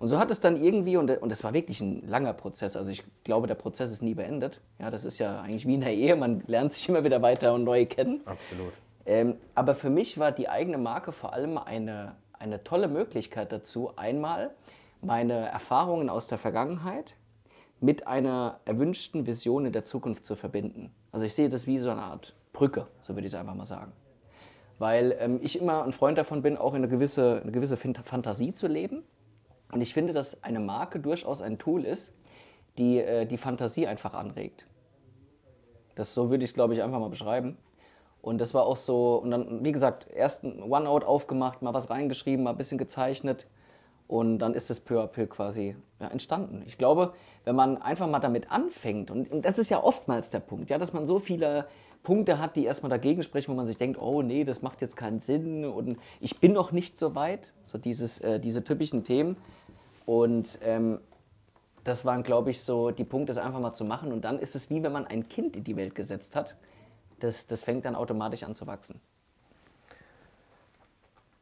[0.00, 2.90] Und so hat es dann irgendwie, und, und das war wirklich ein langer Prozess, also
[2.90, 4.60] ich glaube, der Prozess ist nie beendet.
[4.80, 7.54] Ja, das ist ja eigentlich wie in der Ehe, man lernt sich immer wieder weiter
[7.54, 8.20] und neu kennen.
[8.26, 8.72] Absolut.
[9.06, 13.92] Ähm, aber für mich war die eigene Marke vor allem eine, eine tolle Möglichkeit dazu,
[13.96, 14.50] einmal
[15.02, 17.16] meine Erfahrungen aus der Vergangenheit
[17.80, 20.90] mit einer erwünschten Vision in der Zukunft zu verbinden.
[21.12, 23.66] Also ich sehe das wie so eine Art Brücke, so würde ich es einfach mal
[23.66, 23.92] sagen.
[24.78, 28.66] Weil ähm, ich immer ein Freund davon bin, auch eine gewisse, eine gewisse Fantasie zu
[28.66, 29.04] leben.
[29.70, 32.12] Und ich finde, dass eine Marke durchaus ein Tool ist,
[32.78, 34.66] die äh, die Fantasie einfach anregt.
[35.94, 37.56] Das so würde ich es, glaube ich, einfach mal beschreiben.
[38.24, 41.90] Und das war auch so, und dann, wie gesagt, erst ein OneNote aufgemacht, mal was
[41.90, 43.46] reingeschrieben, mal ein bisschen gezeichnet.
[44.08, 46.62] Und dann ist es peu à peu quasi ja, entstanden.
[46.66, 47.12] Ich glaube,
[47.44, 50.78] wenn man einfach mal damit anfängt, und, und, das ist ja oftmals der Punkt, ja,
[50.78, 51.66] dass man so viele
[52.02, 54.96] Punkte hat, die erstmal dagegen sprechen, wo man sich denkt, oh nee, das macht jetzt
[54.96, 59.36] keinen Sinn und ich bin noch nicht so weit, so dieses, äh, diese typischen Themen.
[60.06, 60.98] Und ähm,
[61.82, 64.12] das waren, glaube ich, so die Punkte, das einfach mal zu machen.
[64.12, 66.56] Und dann ist es wie wenn man ein Kind in die Welt gesetzt hat
[67.24, 69.00] das, das fängt dann automatisch an zu wachsen.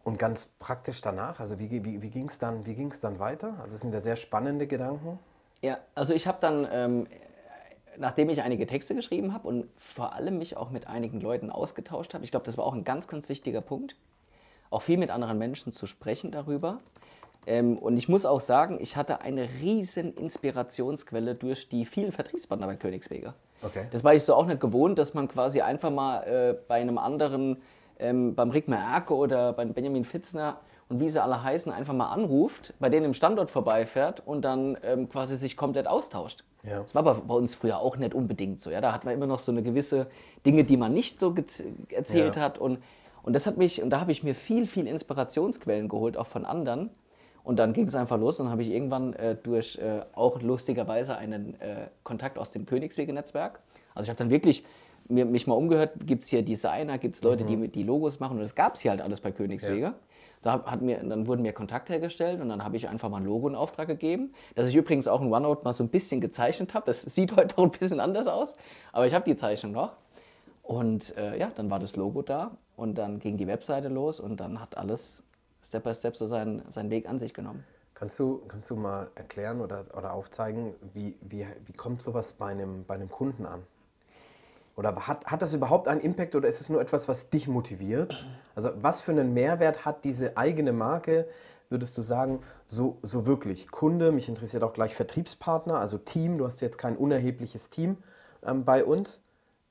[0.05, 3.55] Und ganz praktisch danach, also wie, wie, wie ging es dann, dann weiter?
[3.61, 5.18] Also es sind ja sehr spannende Gedanken.
[5.61, 7.07] Ja, also ich habe dann, ähm,
[7.97, 12.14] nachdem ich einige Texte geschrieben habe und vor allem mich auch mit einigen Leuten ausgetauscht
[12.14, 13.95] habe, ich glaube, das war auch ein ganz, ganz wichtiger Punkt,
[14.71, 16.81] auch viel mit anderen Menschen zu sprechen darüber,
[17.46, 22.66] Ähm, und ich muss auch sagen, ich hatte eine riesen Inspirationsquelle durch die vielen Vertriebspartner
[22.66, 23.35] bei Königswege.
[23.62, 23.87] Okay.
[23.90, 26.98] Das war ich so auch nicht gewohnt, dass man quasi einfach mal äh, bei einem
[26.98, 27.61] anderen,
[27.98, 32.11] ähm, beim Rigmar Erke oder beim Benjamin Fitzner und wie sie alle heißen, einfach mal
[32.11, 36.44] anruft, bei denen im Standort vorbeifährt und dann ähm, quasi sich komplett austauscht.
[36.64, 36.81] Ja.
[36.81, 38.70] Das war aber bei uns früher auch nicht unbedingt so.
[38.70, 38.81] Ja?
[38.81, 40.07] Da hat man immer noch so eine gewisse
[40.44, 41.35] Dinge, die man nicht so
[41.88, 42.42] erzählt ja.
[42.42, 42.59] hat.
[42.59, 42.78] Und,
[43.22, 46.44] und das hat mich, und da habe ich mir viel, viel Inspirationsquellen geholt, auch von
[46.44, 46.90] anderen.
[47.44, 51.16] Und dann ging es einfach los und habe ich irgendwann äh, durch äh, auch lustigerweise
[51.16, 53.61] einen äh, Kontakt aus dem Königswege-Netzwerk.
[53.94, 54.64] Also ich habe dann wirklich
[55.09, 57.62] mir, mich mal umgehört, gibt es hier Designer, gibt es Leute, mhm.
[57.62, 59.81] die die Logos machen und das gab es hier halt alles bei Königswege.
[59.81, 59.94] Ja.
[60.42, 63.24] Da hat mir, dann wurden mir Kontakte hergestellt und dann habe ich einfach mal ein
[63.24, 66.74] Logo in Auftrag gegeben, das ich übrigens auch in OneNote mal so ein bisschen gezeichnet
[66.74, 66.87] habe.
[66.87, 68.57] Das sieht heute auch ein bisschen anders aus,
[68.92, 69.92] aber ich habe die Zeichnung noch.
[70.62, 74.38] Und äh, ja, dann war das Logo da und dann ging die Webseite los und
[74.38, 75.22] dann hat alles
[75.72, 77.64] Step by Step so seinen, seinen Weg an sich genommen.
[77.94, 82.48] Kannst du, kannst du mal erklären oder, oder aufzeigen, wie, wie, wie kommt sowas bei
[82.48, 83.62] einem, bei einem Kunden an?
[84.76, 88.22] Oder hat, hat das überhaupt einen Impact oder ist es nur etwas, was dich motiviert?
[88.54, 91.26] Also was für einen Mehrwert hat diese eigene Marke,
[91.70, 93.70] würdest du sagen, so, so wirklich?
[93.70, 97.96] Kunde, mich interessiert auch gleich Vertriebspartner, also Team, du hast jetzt kein unerhebliches Team
[98.44, 99.22] ähm, bei uns.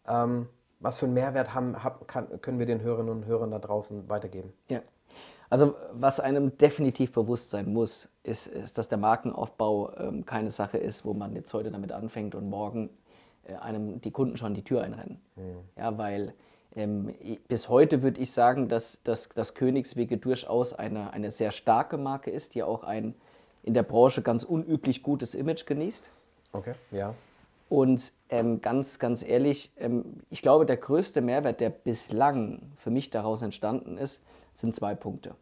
[0.08, 0.48] Ähm,
[0.80, 4.10] was für einen Mehrwert haben, haben, kann, können wir den Hörerinnen und Hörern da draußen
[4.10, 4.52] weitergeben?
[4.68, 4.82] Ja,
[5.52, 10.78] also was einem definitiv bewusst sein muss, ist, ist dass der Markenaufbau ähm, keine Sache
[10.78, 12.90] ist, wo man jetzt heute damit anfängt und morgen
[13.44, 15.20] äh, einem die Kunden schon die Tür einrennen.
[15.36, 15.58] Mhm.
[15.76, 16.34] Ja, weil
[16.74, 17.14] ähm,
[17.50, 22.32] bis heute würde ich sagen, dass, dass, dass Königswege durchaus eine, eine sehr starke Marke
[22.32, 23.14] ist, die auch ein
[23.62, 26.10] in der Branche ganz unüblich gutes Image genießt.
[26.54, 27.14] Okay, ja.
[27.68, 33.10] Und ähm, ganz, ganz ehrlich, ähm, ich glaube, der größte Mehrwert, der bislang für mich
[33.10, 34.22] daraus entstanden ist,
[34.54, 35.36] sind zwei Punkte.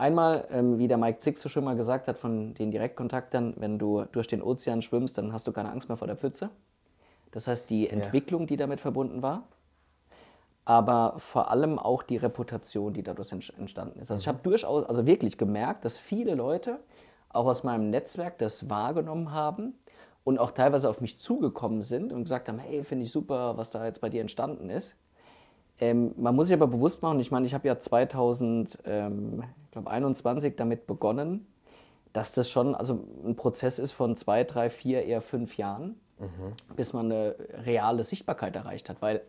[0.00, 3.78] Einmal, ähm, wie der Mike Zix so schon mal gesagt hat von den Direktkontaktern, wenn
[3.78, 6.48] du durch den Ozean schwimmst, dann hast du keine Angst mehr vor der Pfütze.
[7.32, 9.42] Das heißt, die Entwicklung, die damit verbunden war,
[10.64, 14.10] aber vor allem auch die Reputation, die dadurch entstanden ist.
[14.10, 14.30] Also ich mhm.
[14.30, 16.80] habe durchaus, also wirklich gemerkt, dass viele Leute
[17.28, 19.74] auch aus meinem Netzwerk das wahrgenommen haben
[20.24, 23.70] und auch teilweise auf mich zugekommen sind und gesagt haben, hey, finde ich super, was
[23.70, 24.96] da jetzt bei dir entstanden ist.
[25.80, 31.46] Ähm, man muss sich aber bewusst machen, ich meine, ich habe ja 2021 damit begonnen,
[32.12, 36.76] dass das schon also ein Prozess ist von zwei, drei, vier, eher fünf Jahren mhm.
[36.76, 39.00] bis man eine reale Sichtbarkeit erreicht hat.
[39.00, 39.22] Weil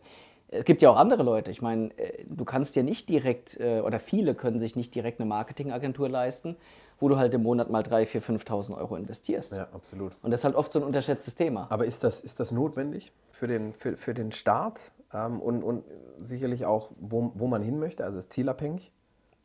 [0.50, 1.50] es gibt ja auch andere Leute.
[1.50, 5.20] Ich meine, äh, du kannst dir nicht direkt, äh, oder viele können sich nicht direkt
[5.20, 6.58] eine Marketingagentur leisten,
[7.00, 9.54] wo du halt im Monat mal 3.000, 4.000, 5.000 Euro investierst.
[9.54, 10.16] Ja, absolut.
[10.22, 11.68] Und das ist halt oft so ein unterschätztes Thema.
[11.70, 15.84] Aber ist das, ist das notwendig für den, für, für den Start ähm, und, und
[16.22, 18.04] sicherlich auch, wo, wo man hin möchte?
[18.04, 18.92] Also ist zielabhängig?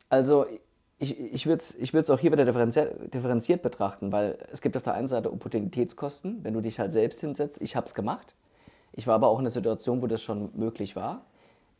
[0.08, 0.46] Also
[0.98, 4.82] ich, ich würde es ich auch hier wieder differenziert, differenziert betrachten, weil es gibt auf
[4.82, 7.60] der einen Seite Opportunitätskosten, wenn du dich halt selbst hinsetzt.
[7.60, 8.34] Ich habe es gemacht.
[8.92, 11.26] Ich war aber auch in einer Situation, wo das schon möglich war.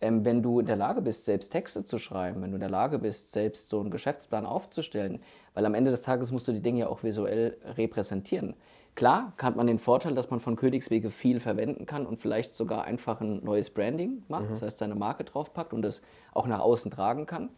[0.02, 2.68] Ähm, wenn du in der Lage bist, selbst Texte zu schreiben, wenn du in der
[2.68, 5.22] Lage bist, selbst so einen Geschäftsplan aufzustellen,
[5.54, 8.54] weil am Ende des Tages musst du die Dinge ja auch visuell repräsentieren.
[8.96, 12.84] Klar hat man den Vorteil, dass man von Königswege viel verwenden kann und vielleicht sogar
[12.84, 14.48] einfach ein neues Branding macht, mhm.
[14.48, 16.00] das heißt seine Marke draufpackt und das
[16.32, 17.50] auch nach außen tragen kann.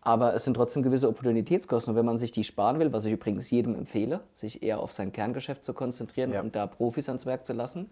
[0.00, 1.92] Aber es sind trotzdem gewisse Opportunitätskosten.
[1.92, 4.92] Und wenn man sich die sparen will, was ich übrigens jedem empfehle, sich eher auf
[4.92, 6.42] sein Kerngeschäft zu konzentrieren ja.
[6.42, 7.88] und da Profis ans Werk zu lassen,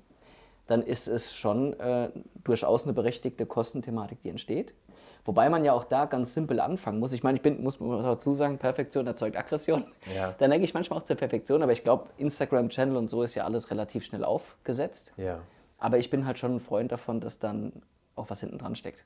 [0.67, 2.11] dann ist es schon äh,
[2.45, 4.75] durchaus eine berechtigte Kostenthematik, die entsteht.
[5.25, 7.13] Wobei man ja auch da ganz simpel anfangen muss.
[7.13, 9.85] Ich meine, ich bin, muss dazu sagen, Perfektion erzeugt Aggression.
[10.13, 10.35] Ja.
[10.39, 13.45] Dann denke ich manchmal auch zur Perfektion, aber ich glaube, Instagram-Channel und so ist ja
[13.45, 15.13] alles relativ schnell aufgesetzt.
[15.17, 15.39] Ja.
[15.79, 17.73] Aber ich bin halt schon ein Freund davon, dass dann
[18.17, 19.05] auch was hinten dran steckt.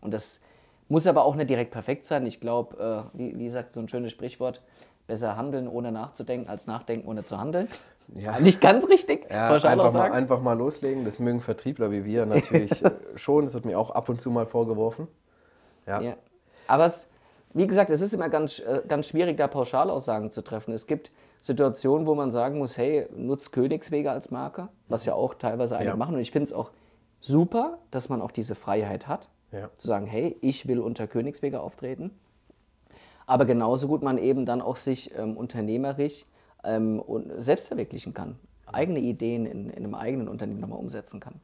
[0.00, 0.40] Und das
[0.88, 2.26] muss aber auch nicht direkt perfekt sein.
[2.26, 4.62] Ich glaube, äh, wie, wie sagt so ein schönes Sprichwort,
[5.06, 7.68] besser handeln ohne nachzudenken als nachdenken ohne zu handeln.
[8.14, 8.38] Ja.
[8.40, 11.04] Nicht ganz richtig, ja, einfach, mal, einfach mal loslegen.
[11.04, 12.70] Das mögen Vertriebler wie wir natürlich
[13.16, 13.44] schon.
[13.44, 15.08] Das wird mir auch ab und zu mal vorgeworfen.
[15.86, 16.00] Ja.
[16.00, 16.16] ja.
[16.66, 17.08] Aber es,
[17.52, 20.72] wie gesagt, es ist immer ganz, äh, ganz schwierig, da Pauschalaussagen zu treffen.
[20.72, 25.34] Es gibt Situationen, wo man sagen muss, hey, nutzt Königswege als Marke, was ja auch
[25.34, 25.96] teilweise einige ja.
[25.96, 26.14] machen.
[26.14, 26.70] Und ich finde es auch
[27.20, 29.28] super, dass man auch diese Freiheit hat.
[29.52, 29.70] Ja.
[29.76, 32.10] Zu sagen, hey, ich will unter Königswege auftreten.
[33.26, 36.26] Aber genauso gut man eben dann auch sich ähm, unternehmerisch
[36.64, 38.36] ähm, und selbst verwirklichen kann.
[38.66, 41.40] Eigene Ideen in, in einem eigenen Unternehmen nochmal umsetzen kann.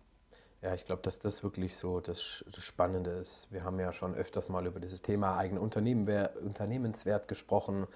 [0.62, 3.50] Ja, ich glaube, dass das wirklich so das, das, Spannende ist.
[3.50, 6.06] Wir haben ja schon öfters mal über dieses Thema eigene Unternehmen,
[6.44, 7.86] Unternehmenswert gesprochen,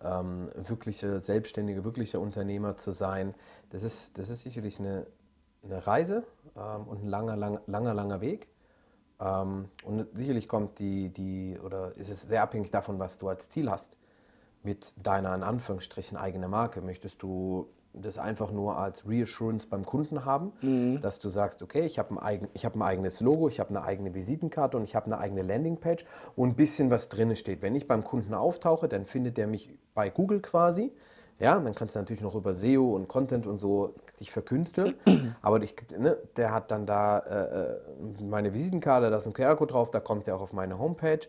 [0.00, 3.34] ähm, wirkliche Selbstständige, wirkliche Unternehmer zu sein.
[3.70, 5.06] Das ist, das ist sicherlich eine,
[5.64, 6.24] eine Reise
[6.56, 8.48] ähm, und ein langer, langer, langer, langer Weg.
[9.18, 13.48] Ähm, und sicherlich kommt die, die, oder ist es sehr abhängig davon, was du als
[13.48, 13.98] Ziel hast.
[14.62, 16.82] mit deiner in Anführungsstrichen eigenen Marke?
[16.82, 21.00] Möchtest du das einfach nur als Reassurance beim Kunden haben, mhm.
[21.00, 23.82] dass du sagst, okay, ich habe ein, eigen, hab ein eigenes Logo, ich habe eine
[23.82, 26.04] eigene Visitenkarte und ich habe eine eigene Landingpage
[26.36, 27.62] und ein bisschen was drin steht.
[27.62, 30.92] Wenn ich beim Kunden auftauche, dann findet der mich bei Google quasi.
[31.38, 34.94] Ja, dann kannst du natürlich noch über SEO und Content und so dich verkünsteln.
[35.42, 39.72] Aber ich, ne, der hat dann da äh, äh meine Visitenkarte, da ist ein QR-Code
[39.72, 41.26] drauf, da kommt er auch auf meine Homepage.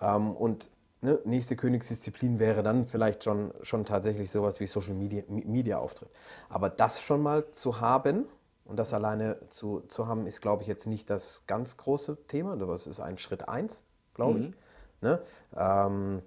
[0.00, 5.22] Ähm, und ne, nächste Königsdisziplin wäre dann vielleicht schon, schon tatsächlich sowas wie Social Media,
[5.28, 6.10] Media Auftritt.
[6.48, 8.26] Aber das schon mal zu haben
[8.64, 12.56] und das alleine zu, zu haben, ist, glaube ich, jetzt nicht das ganz große Thema.
[12.56, 14.44] Das ist ein Schritt eins, glaube mhm.
[14.44, 14.54] ich.
[15.02, 15.20] Ne?
[15.56, 16.22] Ähm,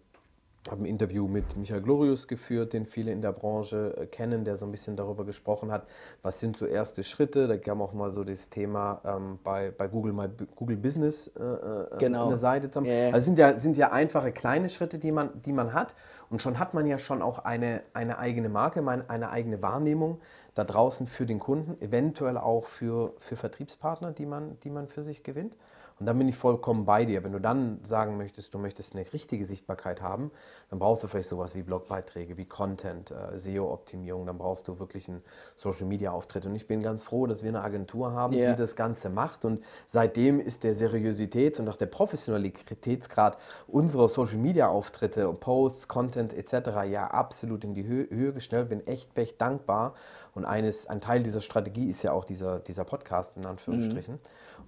[0.67, 4.57] habe ein Interview mit Michael Glorius geführt, den viele in der Branche äh, kennen, der
[4.57, 5.87] so ein bisschen darüber gesprochen hat,
[6.21, 7.47] was sind so erste Schritte.
[7.47, 11.41] Da kam auch mal so das Thema ähm, bei, bei Google, My, Google Business äh,
[11.41, 12.23] äh genau.
[12.23, 12.87] an der Seite zusammen.
[12.87, 13.13] Yeah.
[13.13, 15.95] Also sind ja, sind ja einfache kleine Schritte, die man, die man hat.
[16.29, 20.19] Und schon hat man ja schon auch eine, eine eigene Marke, eine eigene Wahrnehmung
[20.55, 25.03] da draußen für den Kunden, eventuell auch für, für Vertriebspartner, die man, die man für
[25.03, 25.55] sich gewinnt.
[25.99, 27.23] Und dann bin ich vollkommen bei dir.
[27.23, 30.31] Wenn du dann sagen möchtest, du möchtest eine richtige Sichtbarkeit haben,
[30.69, 35.09] dann brauchst du vielleicht sowas wie Blogbeiträge, wie Content, äh, SEO-Optimierung, dann brauchst du wirklich
[35.09, 35.21] einen
[35.55, 36.45] Social-Media-Auftritt.
[36.45, 38.53] Und ich bin ganz froh, dass wir eine Agentur haben, yeah.
[38.53, 39.43] die das Ganze macht.
[39.43, 46.69] Und seitdem ist der Seriosität und auch der Professionalitätsgrad unserer Social-Media-Auftritte und Posts, Content etc.
[46.89, 48.69] ja absolut in die Höhe, Höhe gestellt.
[48.69, 49.95] Bin echt, echt dankbar.
[50.33, 54.15] Und eines, ein Teil dieser Strategie ist ja auch dieser, dieser Podcast in Anführungsstrichen.
[54.15, 54.19] Mhm.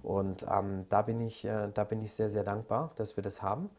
[0.02, 3.42] Und ähm, da, bin ich, äh, da bin ich sehr, sehr dankbar, dass wir das
[3.42, 3.70] haben.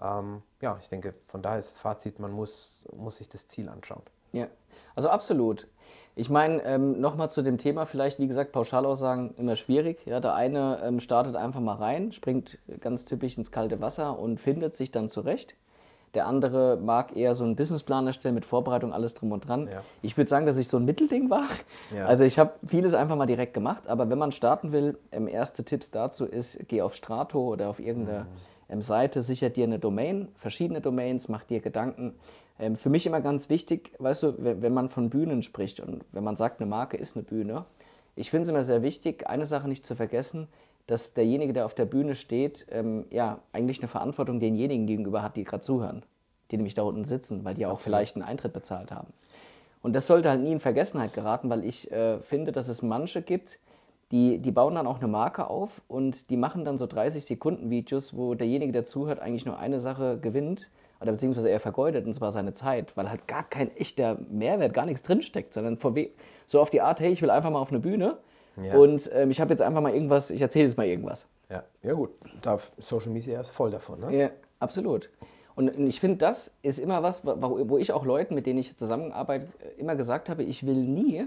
[0.00, 3.68] Ähm, ja, ich denke, von daher ist das Fazit, man muss, muss sich das Ziel
[3.68, 4.02] anschauen.
[4.32, 4.46] Ja,
[4.94, 5.68] also absolut.
[6.14, 10.04] Ich meine, ähm, nochmal zu dem Thema, vielleicht, wie gesagt, Pauschalaussagen immer schwierig.
[10.04, 14.38] Ja, der eine ähm, startet einfach mal rein, springt ganz typisch ins kalte Wasser und
[14.38, 15.56] findet sich dann zurecht.
[16.14, 19.68] Der andere mag eher so einen Businessplan erstellen mit Vorbereitung, alles drum und dran.
[19.72, 19.82] Ja.
[20.02, 21.46] Ich würde sagen, dass ich so ein Mittelding war.
[21.96, 22.06] Ja.
[22.06, 25.64] Also ich habe vieles einfach mal direkt gemacht, aber wenn man starten will, ähm, erste
[25.64, 28.26] Tipps dazu ist, geh auf Strato oder auf irgendeine
[28.68, 28.82] mhm.
[28.82, 32.14] Seite, sicher dir eine Domain, verschiedene Domains, mach dir Gedanken.
[32.58, 36.24] Ähm, für mich immer ganz wichtig, weißt du, wenn man von Bühnen spricht und wenn
[36.24, 37.64] man sagt, eine Marke ist eine Bühne,
[38.14, 40.48] ich finde es immer sehr wichtig, eine Sache nicht zu vergessen,
[40.86, 45.36] dass derjenige, der auf der Bühne steht, ähm, ja, eigentlich eine Verantwortung denjenigen gegenüber hat,
[45.36, 46.02] die gerade zuhören,
[46.50, 49.12] die nämlich da unten sitzen, weil die auch vielleicht einen Eintritt bezahlt haben.
[49.82, 53.22] Und das sollte halt nie in Vergessenheit geraten, weil ich äh, finde, dass es manche
[53.22, 53.58] gibt,
[54.12, 57.70] die, die bauen dann auch eine Marke auf und die machen dann so 30 Sekunden
[57.70, 60.68] Videos, wo derjenige, der zuhört, eigentlich nur eine Sache gewinnt
[61.00, 64.86] oder beziehungsweise er vergeudet, und zwar seine Zeit, weil halt gar kein echter Mehrwert, gar
[64.86, 65.78] nichts drinsteckt, sondern
[66.46, 68.18] so auf die Art, hey, ich will einfach mal auf eine Bühne
[68.56, 68.74] ja.
[68.76, 71.26] Und ähm, ich habe jetzt einfach mal irgendwas, ich erzähle jetzt mal irgendwas.
[71.50, 72.10] Ja, ja gut.
[72.42, 74.16] Da Social Media ist voll davon, ne?
[74.16, 75.08] Ja, absolut.
[75.54, 79.48] Und ich finde, das ist immer was, wo ich auch Leuten, mit denen ich zusammenarbeite,
[79.76, 81.26] immer gesagt habe, ich will nie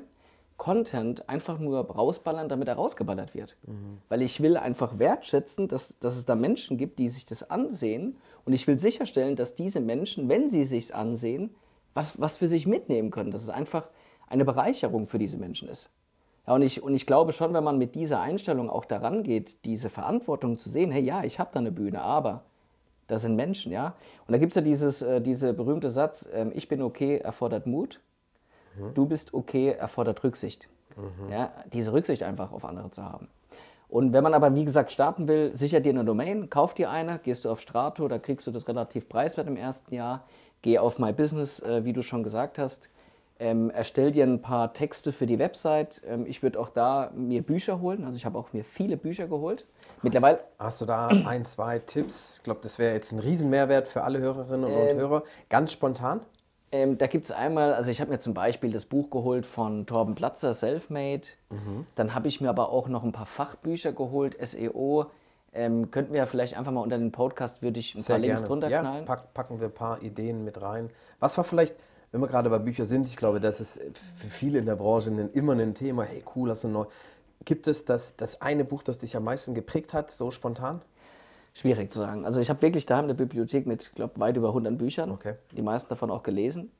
[0.57, 3.55] Content einfach nur rausballern, damit er rausgeballert wird.
[3.67, 3.99] Mhm.
[4.09, 8.17] Weil ich will einfach wertschätzen, dass, dass es da Menschen gibt, die sich das ansehen.
[8.45, 11.53] Und ich will sicherstellen, dass diese Menschen, wenn sie sich ansehen,
[11.93, 13.31] was, was für sich mitnehmen können.
[13.31, 13.89] Dass es einfach
[14.27, 15.89] eine Bereicherung für diese Menschen ist.
[16.47, 19.63] Ja, und, ich, und ich glaube schon, wenn man mit dieser Einstellung auch daran geht,
[19.65, 22.43] diese Verantwortung zu sehen, hey, ja, ich habe da eine Bühne, aber
[23.07, 23.95] das sind Menschen, ja.
[24.27, 27.67] Und da gibt es ja dieses, äh, diese berühmte Satz, äh, ich bin okay, erfordert
[27.67, 27.99] Mut,
[28.77, 28.93] mhm.
[28.93, 30.69] du bist okay, erfordert Rücksicht.
[30.95, 31.31] Mhm.
[31.31, 33.27] Ja, diese Rücksicht einfach auf andere zu haben.
[33.87, 37.19] Und wenn man aber, wie gesagt, starten will, sicher dir eine Domain, kauf dir eine,
[37.19, 40.23] gehst du auf Strato, da kriegst du das relativ preiswert im ersten Jahr.
[40.61, 42.89] Geh auf My Business, äh, wie du schon gesagt hast,
[43.39, 46.01] ähm, erstell dir ein paar Texte für die Website.
[46.07, 48.05] Ähm, ich würde auch da mir Bücher holen.
[48.05, 49.65] Also ich habe auch mir viele Bücher geholt.
[50.01, 50.39] Mittlerweile.
[50.57, 52.37] Hast, du da ein, zwei Tipps?
[52.37, 55.23] Ich glaube, das wäre jetzt ein Riesenmehrwert für alle Hörerinnen ähm, und Hörer.
[55.49, 56.21] Ganz spontan?
[56.71, 59.85] Ähm, da gibt es einmal, also ich habe mir zum Beispiel das Buch geholt von
[59.85, 61.27] Torben Platzer, Selfmade.
[61.49, 61.85] Mhm.
[61.95, 65.05] Dann habe ich mir aber auch noch ein paar Fachbücher geholt, SEO.
[65.53, 68.19] Ähm, könnten wir ja vielleicht einfach mal unter den Podcast, würde ich ein Sehr paar
[68.19, 68.47] Links gerne.
[68.47, 68.99] drunter knallen.
[68.99, 70.89] Ja, pack, packen wir ein paar Ideen mit rein.
[71.19, 71.75] Was war vielleicht
[72.15, 73.77] wenn wir gerade bei Büchern sind, ich glaube, das ist
[74.15, 76.03] für viele in der Branche immer ein Thema.
[76.03, 76.85] Hey, cool, hast du neu.
[77.43, 80.81] Gibt es das, das eine Buch, das dich am meisten geprägt hat, so spontan?
[81.53, 82.23] Schwierig zu sagen.
[82.25, 85.11] Also ich habe wirklich daheim eine Bibliothek mit, glaube weit über 100 Büchern.
[85.11, 85.33] Okay.
[85.51, 86.71] Die meisten davon auch gelesen.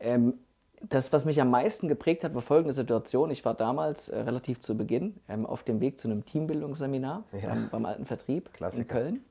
[0.00, 0.34] Ähm,
[0.82, 3.30] das, was mich am meisten geprägt hat, war folgende Situation.
[3.30, 7.50] Ich war damals äh, relativ zu Beginn ähm, auf dem Weg zu einem Teambildungsseminar ja.
[7.50, 8.80] beim, beim, alten Vertrieb Klassiker.
[8.80, 9.24] in Köln.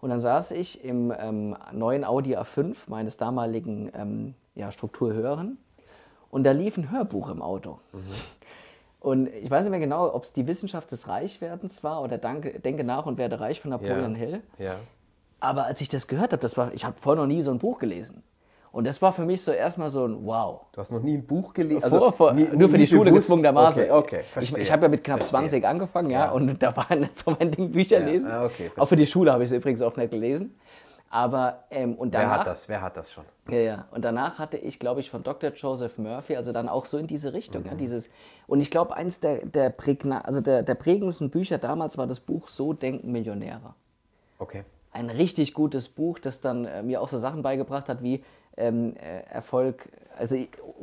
[0.00, 5.58] Und dann saß ich im ähm, neuen Audi A5 meines damaligen ähm, ja, Struktur hören.
[6.30, 7.78] Und da lief ein Hörbuch im Auto.
[7.92, 8.00] Mhm.
[8.98, 12.58] Und ich weiß nicht mehr genau, ob es die Wissenschaft des Reichwerdens war oder Danke,
[12.58, 14.18] Denke nach und werde reich von Napoleon ja.
[14.18, 14.42] Hill.
[14.58, 14.74] Ja.
[15.38, 17.58] Aber als ich das gehört habe, das war, ich habe vorher noch nie so ein
[17.58, 18.24] Buch gelesen.
[18.72, 20.66] Und das war für mich so erstmal so ein Wow.
[20.72, 21.84] Du hast noch nie ein Buch gelesen?
[21.84, 23.84] Also vor, vor, nie, nur für die Schule gezwungenermaßen.
[23.84, 24.58] Okay, okay, verstehe.
[24.58, 25.40] Ich, ich habe ja mit knapp verstehe.
[25.40, 28.30] 20 angefangen, ja, ja, und da war nicht so mein Ding, Bücher ja, lesen.
[28.30, 30.58] Okay, Auch für die Schule habe ich es übrigens oft nicht gelesen.
[31.08, 32.68] Aber, ähm, und danach, Wer hat das?
[32.68, 33.24] Wer hat das schon?
[33.48, 33.84] Ja, ja.
[33.92, 35.50] Und danach hatte ich, glaube ich, von Dr.
[35.52, 37.62] Joseph Murphy, also dann auch so in diese Richtung.
[37.62, 37.68] Mhm.
[37.68, 38.10] Ja, dieses,
[38.46, 42.20] und ich glaube, eins der, der, Prägna, also der, der prägendsten Bücher damals war das
[42.20, 43.74] Buch So denken Millionäre.
[44.38, 44.64] Okay.
[44.92, 48.24] Ein richtig gutes Buch, das dann äh, mir auch so Sachen beigebracht hat wie
[48.56, 49.88] ähm, äh, Erfolg,
[50.18, 50.36] also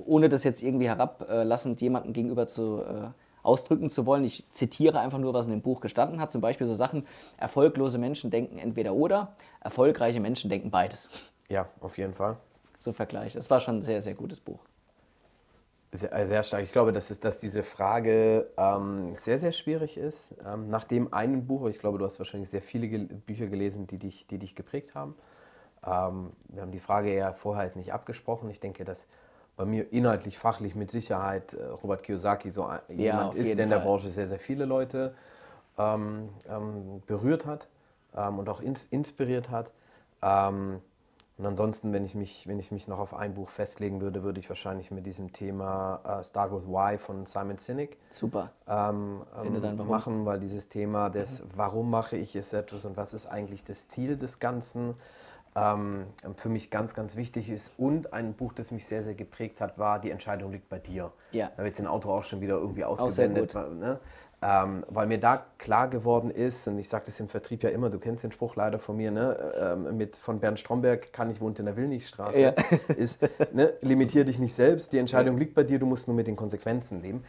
[0.05, 3.09] ohne das jetzt irgendwie herablassend jemandem gegenüber zu äh,
[3.43, 4.23] ausdrücken zu wollen.
[4.23, 6.31] Ich zitiere einfach nur, was in dem Buch gestanden hat.
[6.31, 7.05] Zum Beispiel so Sachen,
[7.37, 11.09] erfolglose Menschen denken entweder oder, erfolgreiche Menschen denken beides.
[11.49, 12.37] Ja, auf jeden Fall.
[12.79, 13.33] So Vergleich.
[13.33, 14.59] Das war schon ein sehr, sehr gutes Buch.
[15.93, 16.63] Sehr, äh, sehr stark.
[16.63, 20.33] Ich glaube, dass, es, dass diese Frage ähm, sehr, sehr schwierig ist.
[20.45, 23.85] Ähm, nach dem einen Buch, ich glaube, du hast wahrscheinlich sehr viele Ge Bücher gelesen,
[23.85, 25.15] die dich, die dich geprägt haben.
[25.85, 28.49] Ähm, wir haben die Frage ja vorher halt nicht abgesprochen.
[28.49, 29.07] Ich denke, dass
[29.55, 33.79] bei mir inhaltlich, fachlich mit Sicherheit äh, Robert Kiyosaki so jemand ist, der in der
[33.79, 33.87] Fall.
[33.87, 35.13] Branche sehr, sehr viele Leute
[35.77, 37.67] ähm, ähm, berührt hat
[38.15, 39.71] ähm, und auch ins, inspiriert hat.
[40.21, 40.81] Ähm,
[41.37, 44.39] und ansonsten, wenn ich, mich, wenn ich mich noch auf ein Buch festlegen würde, würde
[44.39, 48.51] ich wahrscheinlich mit diesem Thema uh, Start with Why von Simon Sinek Super.
[48.67, 51.47] Ähm, ähm, machen, weil dieses Thema des mhm.
[51.55, 54.93] Warum mache ich es etwas und was ist eigentlich das Ziel des Ganzen,
[55.55, 57.71] ähm, für mich ganz, ganz wichtig ist.
[57.77, 61.11] Und ein Buch, das mich sehr, sehr geprägt hat, war Die Entscheidung liegt bei dir.
[61.31, 61.51] Ja.
[61.55, 63.53] Da wird jetzt in Auto auch schon wieder irgendwie ausgeblendet.
[63.53, 63.99] Ne?
[64.45, 67.89] Ähm, weil mir da klar geworden ist, und ich sage das im Vertrieb ja immer,
[67.89, 69.53] du kennst den Spruch leider von mir, ne?
[69.57, 72.53] Ähm, mit, von Bernd Stromberg, kann ich wohnt in der Willnichstraße, ja.
[72.97, 73.21] ist,
[73.53, 73.73] ne?
[73.79, 75.39] limitier dich nicht selbst, die Entscheidung ja.
[75.39, 77.23] liegt bei dir, du musst nur mit den Konsequenzen leben.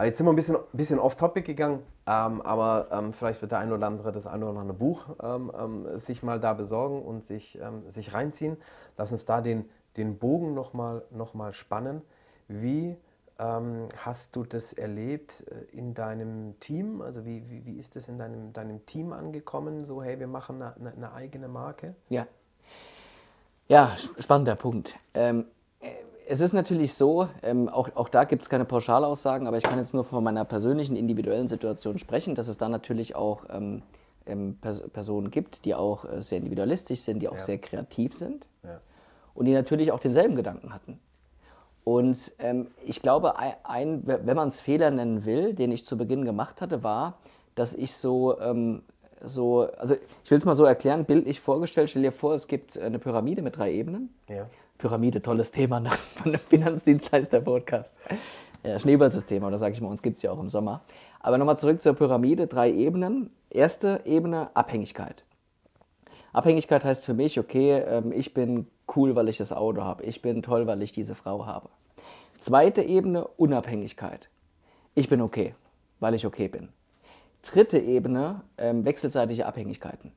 [0.00, 3.58] Aber jetzt sind wir ein bisschen, bisschen off-topic gegangen, ähm, aber ähm, vielleicht wird der
[3.58, 7.22] ein oder andere das ein oder andere Buch ähm, ähm sich mal da besorgen und
[7.22, 8.56] sich, ähm, sich reinziehen.
[8.96, 12.00] Lass uns da den, den Bogen nochmal noch mal spannen.
[12.48, 12.96] Wie
[13.38, 17.02] hast du das erlebt äh, in deinem Team?
[17.02, 19.84] Also wie, wie, wie ist das in deinem, deinem Team angekommen?
[19.84, 21.94] So, hey, wir machen eine, eine eigene Marke?
[22.08, 22.26] Ja.
[23.68, 24.98] Ja, spannender Punkt.
[25.12, 25.44] Ähm,
[26.30, 29.78] es ist natürlich so, ähm, auch, auch da gibt es keine Pauschalaussagen, aber ich kann
[29.78, 33.82] jetzt nur von meiner persönlichen, individuellen Situation sprechen, dass es da natürlich auch ähm,
[34.26, 37.40] ähm, Pers Personen gibt, die auch äh, sehr individualistisch sind, die auch ja.
[37.40, 38.80] sehr kreativ sind ja.
[39.34, 41.00] und die natürlich auch denselben Gedanken hatten.
[41.82, 46.24] Und ähm, ich glaube, ein, wenn man es Fehler nennen will, den ich zu Beginn
[46.24, 47.18] gemacht hatte, war,
[47.56, 48.82] dass ich so, ähm,
[49.24, 52.78] so also ich will es mal so erklären, bildlich vorgestellt, stell dir vor, es gibt
[52.78, 54.14] eine Pyramide mit drei Ebenen.
[54.28, 54.46] Ja.
[54.80, 55.90] Pyramide, tolles Thema ne?
[56.16, 57.96] von dem Finanzdienstleister-Podcast.
[58.62, 60.82] Ja, Schneeballsystem, aber das sage ich mal, uns gibt es ja auch im Sommer.
[61.20, 63.30] Aber nochmal zurück zur Pyramide, drei Ebenen.
[63.50, 65.24] Erste Ebene, Abhängigkeit.
[66.32, 68.66] Abhängigkeit heißt für mich, okay, ähm, ich bin
[68.96, 70.04] cool, weil ich das Auto habe.
[70.04, 71.68] Ich bin toll, weil ich diese Frau habe.
[72.40, 74.28] Zweite Ebene, Unabhängigkeit.
[74.94, 75.54] Ich bin okay,
[75.98, 76.68] weil ich okay bin.
[77.42, 80.12] Dritte Ebene, ähm, wechselseitige Abhängigkeiten.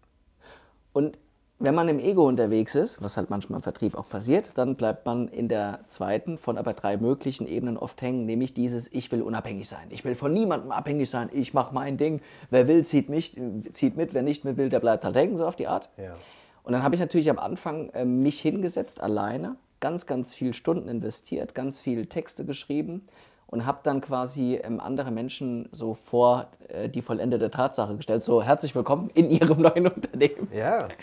[0.94, 1.18] Und
[1.60, 5.06] wenn man im Ego unterwegs ist, was halt manchmal im Vertrieb auch passiert, dann bleibt
[5.06, 9.22] man in der zweiten von aber drei möglichen Ebenen oft hängen, nämlich dieses Ich will
[9.22, 9.88] unabhängig sein.
[9.90, 11.30] Ich will von niemandem abhängig sein.
[11.32, 12.22] Ich mache mein Ding.
[12.50, 13.40] Wer will, zieht, mich,
[13.72, 14.14] zieht mit.
[14.14, 15.90] Wer nicht mehr will, der bleibt halt hängen, so auf die Art.
[15.98, 16.16] Ja.
[16.64, 20.88] Und dann habe ich natürlich am Anfang äh, mich hingesetzt, alleine, ganz, ganz viel Stunden
[20.90, 23.08] investiert, ganz viel Texte geschrieben
[23.54, 28.24] und habe dann quasi ähm, andere Menschen so vor äh, die vollendete Tatsache gestellt.
[28.24, 30.48] So, herzlich willkommen in Ihrem neuen Unternehmen.
[30.52, 30.86] Ja.
[30.86, 30.96] Okay.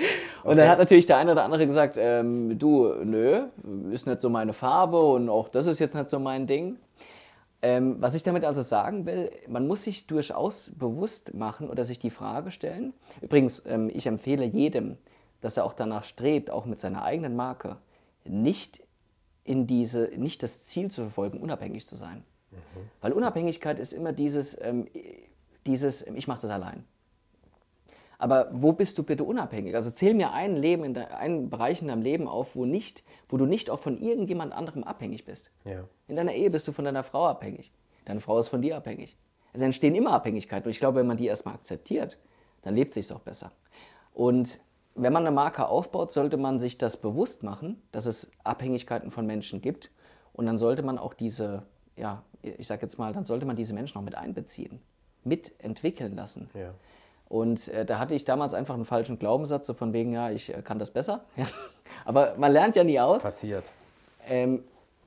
[0.43, 3.43] Und dann hat natürlich der eine oder andere gesagt, ähm, du, nö,
[3.93, 6.77] ist nicht so meine Farbe und auch das ist jetzt nicht so mein Ding.
[7.63, 12.01] Ähm, was ich damit also sagen will, man muss sich durchaus bewusst machen oder sich
[12.01, 12.95] die Frage stellen.
[13.21, 14.97] Übrigens, ähm, ich empfehle jedem,
[15.41, 17.77] dass er auch danach strebt, auch mit seiner eigenen Marke,
[18.25, 18.83] nicht
[19.45, 22.25] in diese, nicht das Ziel zu verfolgen, unabhängig zu sein.
[22.51, 22.57] Mhm.
[23.01, 24.87] Weil Unabhängigkeit ist immer dieses, ähm,
[25.67, 26.85] dieses ich mache das allein.
[28.21, 29.75] Aber wo bist du bitte unabhängig?
[29.75, 33.03] Also zähl mir ein Leben in de, einen Bereich in deinem Leben auf, wo, nicht,
[33.31, 35.51] wo du nicht auch von irgendjemand anderem abhängig bist.
[35.65, 35.85] Ja.
[36.07, 37.73] In deiner Ehe bist du von deiner Frau abhängig.
[38.05, 39.17] Deine Frau ist von dir abhängig.
[39.55, 40.67] Es entstehen immer Abhängigkeiten.
[40.67, 42.19] Und ich glaube, wenn man die erstmal akzeptiert,
[42.61, 43.53] dann lebt es sich auch besser.
[44.13, 44.61] Und
[44.95, 49.27] wenn man eine Marke aufbaut, sollte man sich das bewusst machen, dass es Abhängigkeiten von
[49.27, 49.91] Menschen gibt.
[50.35, 51.63] Und dann sollte man auch diese
[52.01, 54.81] ja, ich sage jetzt mal, dann sollte man diese Menschen auch mit einbeziehen,
[55.25, 56.49] mitentwickeln lassen.
[56.55, 56.75] Ja.
[57.29, 60.53] Und äh, da hatte ich damals einfach einen falschen Glaubenssatz, so von wegen, ja, ich
[60.53, 61.25] äh, kann das besser.
[62.05, 63.23] Aber man lernt ja nie aus.
[63.23, 63.71] Passiert.
[64.27, 64.65] Ähm,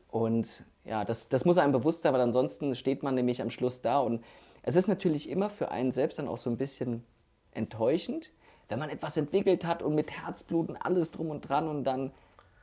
[0.09, 3.81] und ja, das, das muss einem bewusst sein, weil ansonsten steht man nämlich am Schluss
[3.81, 3.99] da.
[3.99, 4.23] Und
[4.61, 7.03] es ist natürlich immer für einen selbst dann auch so ein bisschen
[7.51, 8.31] enttäuschend,
[8.69, 12.11] wenn man etwas entwickelt hat und mit Herzblut und alles drum und dran und dann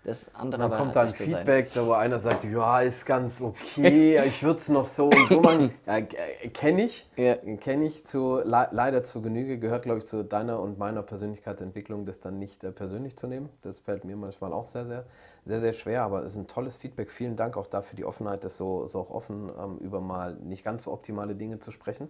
[0.02, 4.42] Das andere dann kommt dann Feedback, da wo einer sagt, ja, ist ganz okay, ich
[4.42, 5.74] würde es noch so und so machen.
[5.86, 7.34] Ja, äh, kenne ich, ja.
[7.34, 12.06] kenne ich zu, le leider zur Genüge, gehört glaube ich zu deiner und meiner Persönlichkeitsentwicklung,
[12.06, 13.50] das dann nicht äh, persönlich zu nehmen.
[13.60, 15.04] Das fällt mir manchmal auch sehr, sehr,
[15.44, 17.10] sehr, sehr schwer, aber es ist ein tolles Feedback.
[17.10, 20.64] Vielen Dank auch dafür die Offenheit, das so, so auch offen ähm, über mal nicht
[20.64, 22.08] ganz so optimale Dinge zu sprechen.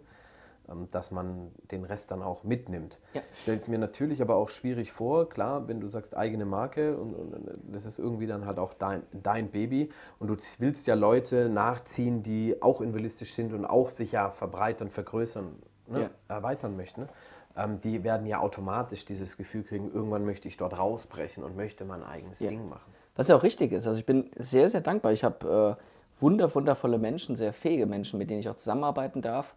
[0.71, 3.01] Ähm, dass man den Rest dann auch mitnimmt.
[3.15, 3.23] Ja.
[3.39, 7.51] Stellt mir natürlich aber auch schwierig vor, klar, wenn du sagst eigene Marke und, und,
[7.73, 12.23] das ist irgendwie dann halt auch dein, dein Baby und du willst ja Leute nachziehen,
[12.23, 15.57] die auch invalistisch sind und auch sich ja verbreitern, vergrößern,
[15.89, 16.11] ne, ja.
[16.29, 17.03] erweitern möchten.
[17.03, 17.09] Ne?
[17.57, 21.85] Ähm, die werden ja automatisch dieses Gefühl kriegen, irgendwann möchte ich dort rausbrechen und möchte
[21.85, 22.51] mein eigenes ja.
[22.51, 22.93] Ding machen.
[23.17, 23.87] Was ja auch richtig ist.
[23.87, 25.13] Also ich bin sehr, sehr dankbar.
[25.13, 29.55] Ich habe äh, wunder, wundervolle Menschen, sehr fähige Menschen, mit denen ich auch zusammenarbeiten darf.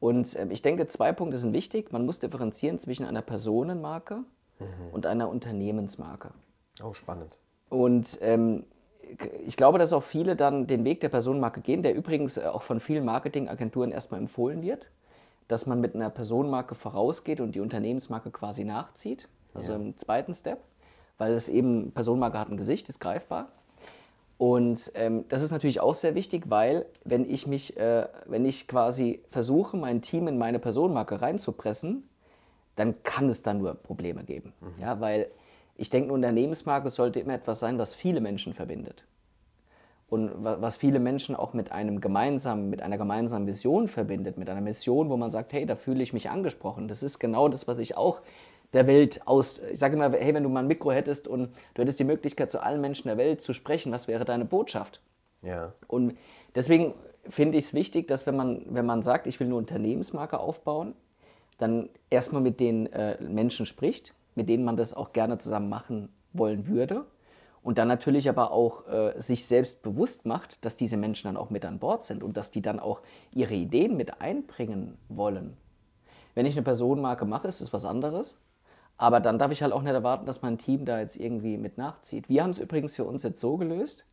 [0.00, 1.92] Und äh, ich denke, zwei Punkte sind wichtig.
[1.92, 4.24] Man muss differenzieren zwischen einer Personenmarke
[4.58, 4.66] mhm.
[4.92, 6.30] und einer Unternehmensmarke.
[6.82, 7.38] Oh, spannend.
[7.68, 8.64] Und ähm,
[9.44, 12.62] ich glaube, dass auch viele dann den Weg der Personenmarke gehen, der übrigens äh, auch
[12.62, 14.86] von vielen Marketingagenturen erstmal empfohlen wird,
[15.48, 19.78] dass man mit einer Personenmarke vorausgeht und die Unternehmensmarke quasi nachzieht, also ja.
[19.78, 20.58] im zweiten Step,
[21.18, 23.48] weil es eben, Personenmarke hat ein Gesicht, ist greifbar.
[24.38, 28.68] Und ähm, das ist natürlich auch sehr wichtig, weil wenn ich mich, äh, wenn ich
[28.68, 32.06] quasi versuche, mein Team in meine Personenmarke reinzupressen,
[32.76, 34.52] dann kann es da nur Probleme geben.
[34.60, 34.82] Mhm.
[34.82, 35.28] Ja, weil
[35.76, 39.04] ich denke, eine Unternehmensmarke sollte immer etwas sein, was viele Menschen verbindet.
[40.08, 44.60] Und was viele Menschen auch mit einem gemeinsamen, mit einer gemeinsamen Vision verbindet, mit einer
[44.60, 46.86] Mission, wo man sagt, hey, da fühle ich mich angesprochen.
[46.86, 48.22] Das ist genau das, was ich auch
[48.72, 49.60] der Welt aus.
[49.72, 52.50] Ich sage immer, hey, wenn du mal ein Mikro hättest und du hättest die Möglichkeit,
[52.50, 55.00] zu allen Menschen der Welt zu sprechen, was wäre deine Botschaft?
[55.42, 55.72] Ja.
[55.86, 56.16] Und
[56.54, 56.94] deswegen
[57.28, 60.94] finde ich es wichtig, dass wenn man, wenn man sagt, ich will eine Unternehmensmarke aufbauen,
[61.58, 66.10] dann erstmal mit den äh, Menschen spricht, mit denen man das auch gerne zusammen machen
[66.32, 67.06] wollen würde.
[67.62, 71.50] Und dann natürlich aber auch äh, sich selbst bewusst macht, dass diese Menschen dann auch
[71.50, 73.00] mit an Bord sind und dass die dann auch
[73.32, 75.56] ihre Ideen mit einbringen wollen.
[76.34, 78.38] Wenn ich eine Personenmarke mache, ist es was anderes.
[78.98, 81.76] Aber dann darf ich halt auch nicht erwarten, dass mein Team da jetzt irgendwie mit
[81.76, 82.28] nachzieht.
[82.28, 84.06] Wir haben es übrigens für uns jetzt so gelöst,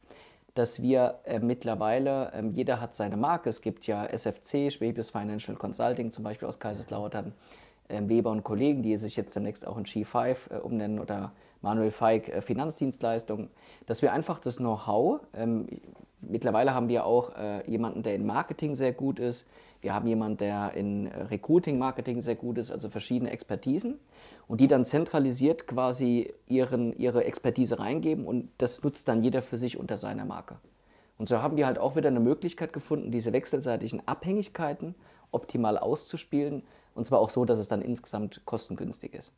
[0.55, 3.49] dass wir äh, mittlerweile, äh, jeder hat seine Marke.
[3.49, 7.33] Es gibt ja SFC, Schwäbisches Financial Consulting, zum Beispiel aus Kaiserslautern,
[7.87, 11.31] äh, Weber und Kollegen, die sich jetzt demnächst auch in G5 äh, umnennen oder
[11.61, 13.49] Manuel Feig äh, Finanzdienstleistungen,
[13.85, 15.67] dass wir einfach das Know-how, ähm,
[16.21, 19.47] mittlerweile haben wir auch äh, jemanden, der in Marketing sehr gut ist,
[19.83, 23.99] wir haben jemanden, der in Recruiting, Marketing sehr gut ist, also verschiedene Expertisen
[24.47, 29.57] und die dann zentralisiert quasi ihren, ihre Expertise reingeben und das nutzt dann jeder für
[29.57, 30.55] sich unter seiner Marke.
[31.17, 34.95] Und so haben die halt auch wieder eine Möglichkeit gefunden, diese wechselseitigen Abhängigkeiten
[35.31, 36.63] optimal auszuspielen
[36.95, 39.33] und zwar auch so, dass es dann insgesamt kostengünstig ist.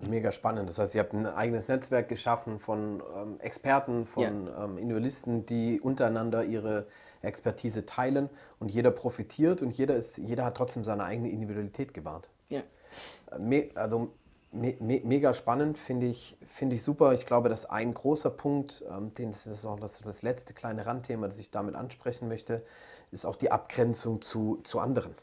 [0.00, 0.68] Mega spannend.
[0.68, 4.64] Das heißt, ihr habt ein eigenes Netzwerk geschaffen von ähm, Experten, von ja.
[4.64, 6.86] ähm, Individualisten, die untereinander ihre
[7.22, 12.28] Expertise teilen und jeder profitiert und jeder, ist, jeder hat trotzdem seine eigene Individualität gewahrt.
[12.48, 12.62] Ja.
[13.30, 14.12] Äh, me also
[14.52, 17.12] me me mega spannend, finde ich, find ich super.
[17.12, 20.86] Ich glaube, dass ein großer Punkt, ähm, den, das ist auch das, das letzte kleine
[20.86, 22.62] Randthema, das ich damit ansprechen möchte,
[23.10, 25.14] ist auch die Abgrenzung zu, zu anderen.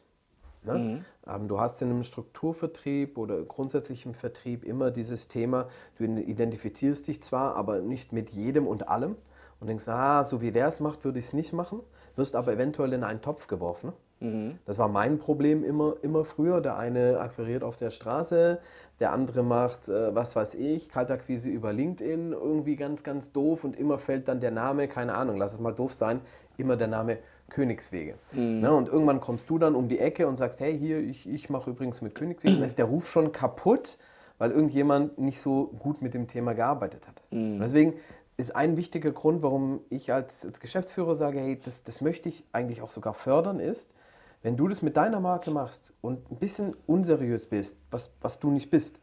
[0.64, 0.78] Ne?
[0.78, 1.06] Mhm.
[1.28, 5.68] Ähm, du hast in einem Strukturvertrieb oder grundsätzlich im Vertrieb immer dieses Thema,
[5.98, 9.16] du identifizierst dich zwar, aber nicht mit jedem und allem
[9.64, 11.80] und denkst, ah, so wie der es macht, würde ich es nicht machen,
[12.18, 13.94] wirst aber eventuell in einen Topf geworfen.
[14.20, 14.60] Mhm.
[14.66, 16.60] Das war mein Problem immer, immer früher.
[16.60, 18.60] Der eine akquiriert auf der Straße,
[19.00, 23.80] der andere macht, äh, was weiß ich, Kaltakquise über LinkedIn, irgendwie ganz, ganz doof und
[23.80, 26.20] immer fällt dann der Name, keine Ahnung, lass es mal doof sein,
[26.58, 28.16] immer der Name Königswege.
[28.34, 28.60] Mhm.
[28.60, 28.74] Ne?
[28.74, 31.70] Und irgendwann kommst du dann um die Ecke und sagst, hey, hier, ich, ich mache
[31.70, 32.60] übrigens mit Königswegen.
[32.60, 33.98] Dann ist der Ruf schon kaputt,
[34.40, 37.22] weil irgendjemand nicht so gut mit dem Thema gearbeitet hat.
[37.32, 37.60] Mhm.
[37.62, 37.94] Deswegen
[38.38, 42.46] ist ein wichtiger Grund, warum ich als, als Geschäftsführer sage, hey, das, das möchte ich
[42.52, 43.94] eigentlich auch sogar fördern, ist,
[44.42, 48.50] wenn du das mit deiner Marke machst und ein bisschen unseriös bist, was, was du
[48.52, 49.00] nicht bist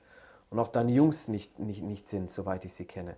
[0.51, 3.17] und auch deine Jungs nicht, nicht, nicht sind, soweit ich sie kenne.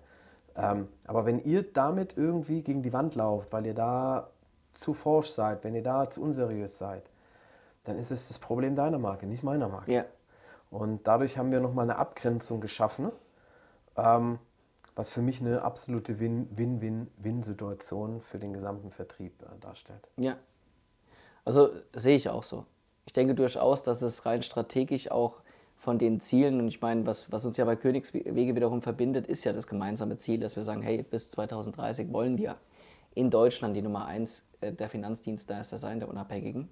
[0.54, 4.30] Ähm, aber wenn ihr damit irgendwie gegen die Wand lauft, weil ihr da
[4.74, 7.10] zu forsch seid, wenn ihr da zu unseriös seid,
[7.84, 9.92] dann ist es das Problem deiner Marke, nicht meiner Marke.
[9.92, 10.04] Ja.
[10.70, 13.10] Und dadurch haben wir nochmal eine Abgrenzung geschaffen,
[13.96, 14.38] ähm,
[14.94, 20.08] was für mich eine absolute Win-Win-Win-Situation für den gesamten Vertrieb äh, darstellt.
[20.16, 20.36] Ja,
[21.44, 22.66] also sehe ich auch so.
[23.06, 25.40] Ich denke durchaus, dass es rein strategisch auch
[25.76, 29.42] von den Zielen, und ich meine, was, was uns ja bei Königswege wiederum verbindet, ist
[29.42, 32.56] ja das gemeinsame Ziel, dass wir sagen, hey, bis 2030 wollen wir
[33.14, 36.68] in Deutschland die Nummer eins äh, der Finanzdienstleister sein, der Unabhängigen.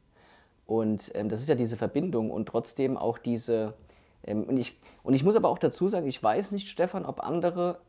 [0.66, 3.74] Und ähm, das ist ja diese Verbindung und trotzdem auch diese,
[4.22, 7.26] ähm, und, ich, und ich muss aber auch dazu sagen, ich weiß nicht, Stefan, ob
[7.26, 7.80] andere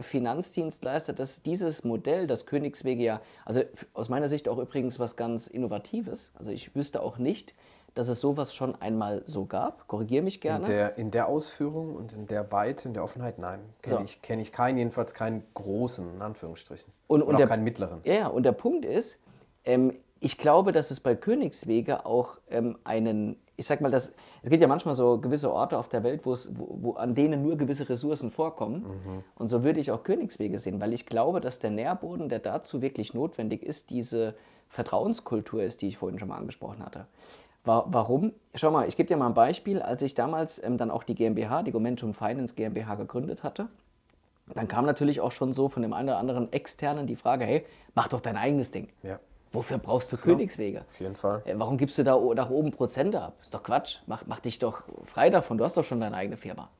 [0.00, 3.62] Finanzdienstleister, dass dieses Modell, das Königswege ja, also
[3.94, 6.32] aus meiner Sicht auch übrigens was ganz Innovatives.
[6.34, 7.54] Also ich wüsste auch nicht,
[7.94, 9.86] dass es sowas schon einmal so gab.
[9.86, 10.64] Korrigiere mich gerne.
[10.64, 13.60] In der, in der Ausführung und in der Weite, in der Offenheit, nein.
[13.82, 14.04] Kenne so.
[14.04, 16.92] ich, kenn ich keinen, jedenfalls keinen großen, in Anführungsstrichen.
[17.06, 18.00] Und, und, auch der, keinen mittleren.
[18.04, 19.18] Ja, und der Punkt ist,
[19.64, 24.50] ähm, ich glaube, dass es bei Königswege auch ähm, einen, ich sag mal, das, es
[24.50, 27.88] gibt ja manchmal so gewisse Orte auf der Welt, wo, wo, an denen nur gewisse
[27.88, 28.82] Ressourcen vorkommen.
[28.82, 29.24] Mhm.
[29.36, 32.82] Und so würde ich auch Königswege sehen, weil ich glaube, dass der Nährboden, der dazu
[32.82, 34.34] wirklich notwendig ist, diese
[34.68, 37.06] Vertrauenskultur ist, die ich vorhin schon mal angesprochen hatte.
[37.64, 38.32] Warum?
[38.56, 39.80] Schau mal, ich gebe dir mal ein Beispiel.
[39.80, 43.68] Als ich damals ähm, dann auch die GmbH, die Momentum Finance GmbH gegründet hatte,
[44.52, 47.64] dann kam natürlich auch schon so von dem einen oder anderen Externen die Frage, hey,
[47.94, 48.88] mach doch dein eigenes Ding.
[49.04, 49.20] Ja.
[49.52, 50.80] Wofür brauchst du Königswege?
[50.80, 51.42] Auf jeden Fall.
[51.44, 53.34] Äh, warum gibst du da nach oben Prozente ab?
[53.42, 53.98] Ist doch Quatsch.
[54.06, 55.58] Mach, mach dich doch frei davon.
[55.58, 56.70] Du hast doch schon deine eigene Firma.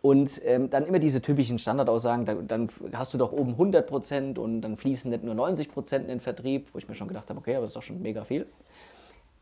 [0.00, 4.38] Und ähm, dann immer diese typischen Standardaussagen, dann, dann, hast du doch oben 100 Prozent
[4.38, 7.28] und dann fließen nicht nur 90 Prozent in den Vertrieb, wo ich mir schon gedacht
[7.28, 8.46] habe, okay, aber das ist doch schon mega viel.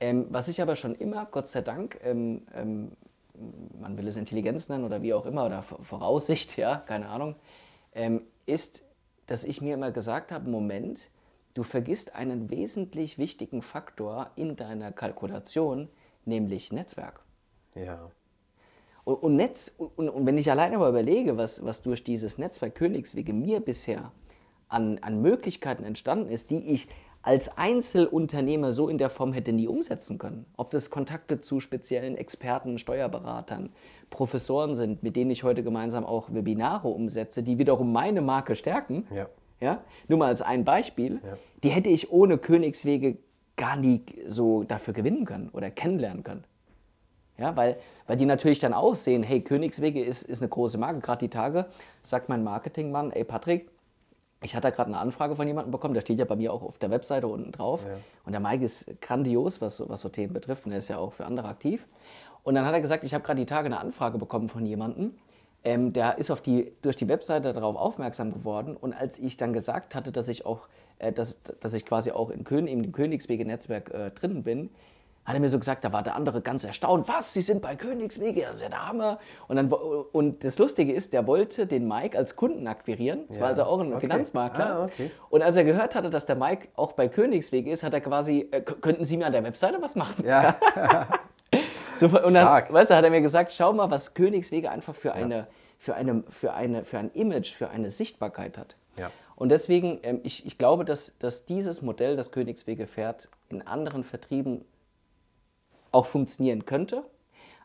[0.01, 2.93] Ähm, was ich aber schon immer, Gott sei Dank, ähm, ähm,
[3.79, 7.37] man will es Intelligenz nennen oder wie auch immer, oder Voraussicht, ja, keine Ahnung,
[7.95, 8.85] ähm, ist,
[9.27, 11.11] dass ich mir immer gesagt habe, Moment,
[11.55, 15.89] du vergisst einen wesentlich wichtigen Faktor in deiner Kalkulation,
[16.25, 17.21] nämlich Netzwerk.
[17.75, 18.11] Ja.
[19.05, 22.75] Und, und Netz, und, und, wenn ich alleine mal überlege, was, was durch dieses Netzwerk
[22.75, 24.13] Königswege mir bisher
[24.69, 26.89] an, an Möglichkeiten entstanden ist, die ich
[27.23, 30.45] als Einzelunternehmer so in der Form hätte nie umsetzen können.
[30.59, 33.71] Ob das Kontakte zu speziellen Experten, Steuerberatern,
[34.11, 39.07] Professoren sind, mit denen ich heute gemeinsam auch Webinare umsetze, die wiederum meine Marke stärken.
[39.15, 39.29] Ja.
[39.65, 39.83] Ja?
[40.07, 41.21] Nur mal als ein Beispiel.
[41.25, 41.37] Ja.
[41.63, 43.17] Die hätte ich ohne Königswege
[43.57, 46.45] gar nie so dafür gewinnen können oder kennenlernen können.
[47.37, 51.01] Ja, weil, weil die natürlich dann auch sehen, hey, Königswege ist, ist eine große Marke.
[51.01, 51.67] Gerade die Tage
[52.03, 53.71] sagt mein Marketingmann, ey Patrick,
[54.43, 56.79] ich hatte gerade eine Anfrage von jemandem bekommen, der steht ja bei mir auch auf
[56.79, 57.81] der Webseite unten drauf.
[57.89, 57.97] Ja.
[58.25, 60.67] Und der Mike ist grandios, was so, was so Themen betrifft.
[60.67, 61.87] Und er ist ja auch für andere aktiv.
[62.43, 65.15] Und dann hat er gesagt, ich habe gerade die Tage eine Anfrage bekommen von jemandem,
[65.65, 68.77] ähm, der ist auf die, durch die Webseite darauf aufmerksam geworden.
[68.77, 72.31] Und als ich dann gesagt hatte, dass ich auch, äh, dass, dass ich quasi auch
[72.31, 74.71] in Kön im Königswege-Netzwerk äh, drin bin,
[75.25, 77.77] hat er mir so gesagt, da war der andere ganz erstaunt, was, Sie sind bei
[77.77, 79.19] Königswege, das ist ja der Hammer.
[79.49, 83.43] Und, dann, und das Lustige ist, der wollte den Mike als Kunden akquirieren, das ja.
[83.43, 84.01] war also auch ein okay.
[84.01, 84.67] Finanzmakler.
[84.67, 85.11] Ah, okay.
[85.31, 88.49] Und als er gehört hatte, dass der Mike auch bei Königswege ist, hat er quasi,
[88.51, 90.25] äh, könnten Sie mir an der Webseite was machen?
[90.27, 90.57] Ja.
[91.97, 95.09] so, und dann, weißt du, hat er mir gesagt, schau mal, was Königswege einfach für,
[95.09, 95.15] ja.
[95.15, 95.47] eine,
[95.79, 98.77] für, eine, für, eine, für ein Image, für eine Sichtbarkeit hat.
[98.97, 99.11] Ja.
[99.37, 104.05] Und deswegen, ähm, ich, ich glaube, dass, dass dieses Modell, das Königswege fährt, in anderen
[104.05, 104.65] Vertrieben
[105.93, 107.05] auch funktionieren könnte.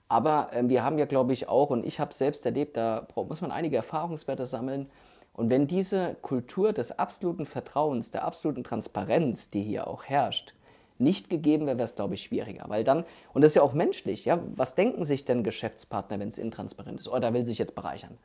[0.07, 3.07] Aber äh, wir haben ja, glaube ich, auch, und ich habe es selbst erlebt, da
[3.15, 4.89] muss man einige Erfahrungswerte sammeln.
[5.33, 10.53] Und wenn diese Kultur des absoluten Vertrauens, der absoluten Transparenz, die hier auch herrscht,
[10.99, 12.65] nicht gegeben wäre, wäre es, glaube ich, schwieriger.
[12.67, 16.27] Weil dann, und das ist ja auch menschlich, ja, was denken sich denn Geschäftspartner, wenn
[16.27, 17.07] es intransparent ist?
[17.07, 18.17] Oh, da will sich jetzt bereichern.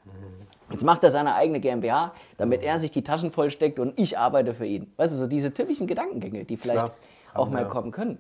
[0.71, 4.55] Jetzt macht er seine eigene GmbH, damit er sich die Taschen vollsteckt und ich arbeite
[4.55, 4.93] für ihn.
[4.97, 6.97] Weißt du, so diese typischen Gedankengänge, die vielleicht Klar,
[7.35, 8.19] auch mal kommen können.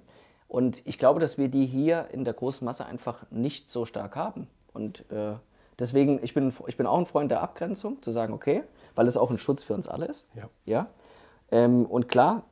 [0.48, 4.14] Und ich glaube, dass wir die hier in der großen Masse einfach nicht so stark
[4.14, 4.46] haben.
[4.72, 5.32] Und äh,
[5.78, 8.62] deswegen, ich bin, ich bin auch ein Freund der Abgrenzung, zu sagen, okay,
[8.94, 10.28] weil es auch ein Schutz für uns alle ist.
[10.36, 10.48] Ja.
[10.64, 10.86] ja?
[11.50, 12.44] Ähm, und klar,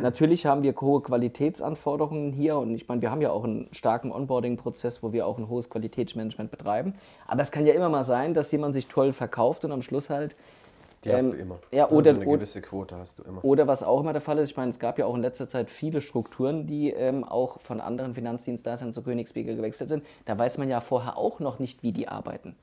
[0.00, 4.12] natürlich haben wir hohe Qualitätsanforderungen hier und ich meine, wir haben ja auch einen starken
[4.12, 6.94] Onboarding-Prozess, wo wir auch ein hohes Qualitätsmanagement betreiben.
[7.26, 10.10] Aber es kann ja immer mal sein, dass jemand sich toll verkauft und am Schluss
[10.10, 10.36] halt
[11.04, 11.58] die hast ähm, du immer.
[11.70, 13.44] Ja, also oder, eine gewisse Quote hast du immer.
[13.44, 15.48] Oder was auch immer der Fall ist, ich meine, es gab ja auch in letzter
[15.48, 20.04] Zeit viele Strukturen, die ähm, auch von anderen Finanzdienstleistern zu Königswege gewechselt sind.
[20.26, 22.54] Da weiß man ja vorher auch noch nicht, wie die arbeiten.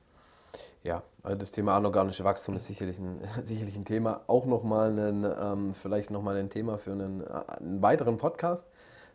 [0.82, 4.22] Ja, also das Thema anorganische Wachstum ist sicherlich ein, sicherlich ein Thema.
[4.26, 8.66] Auch nochmal ein, ähm, vielleicht nochmal ein Thema für einen, einen weiteren Podcast.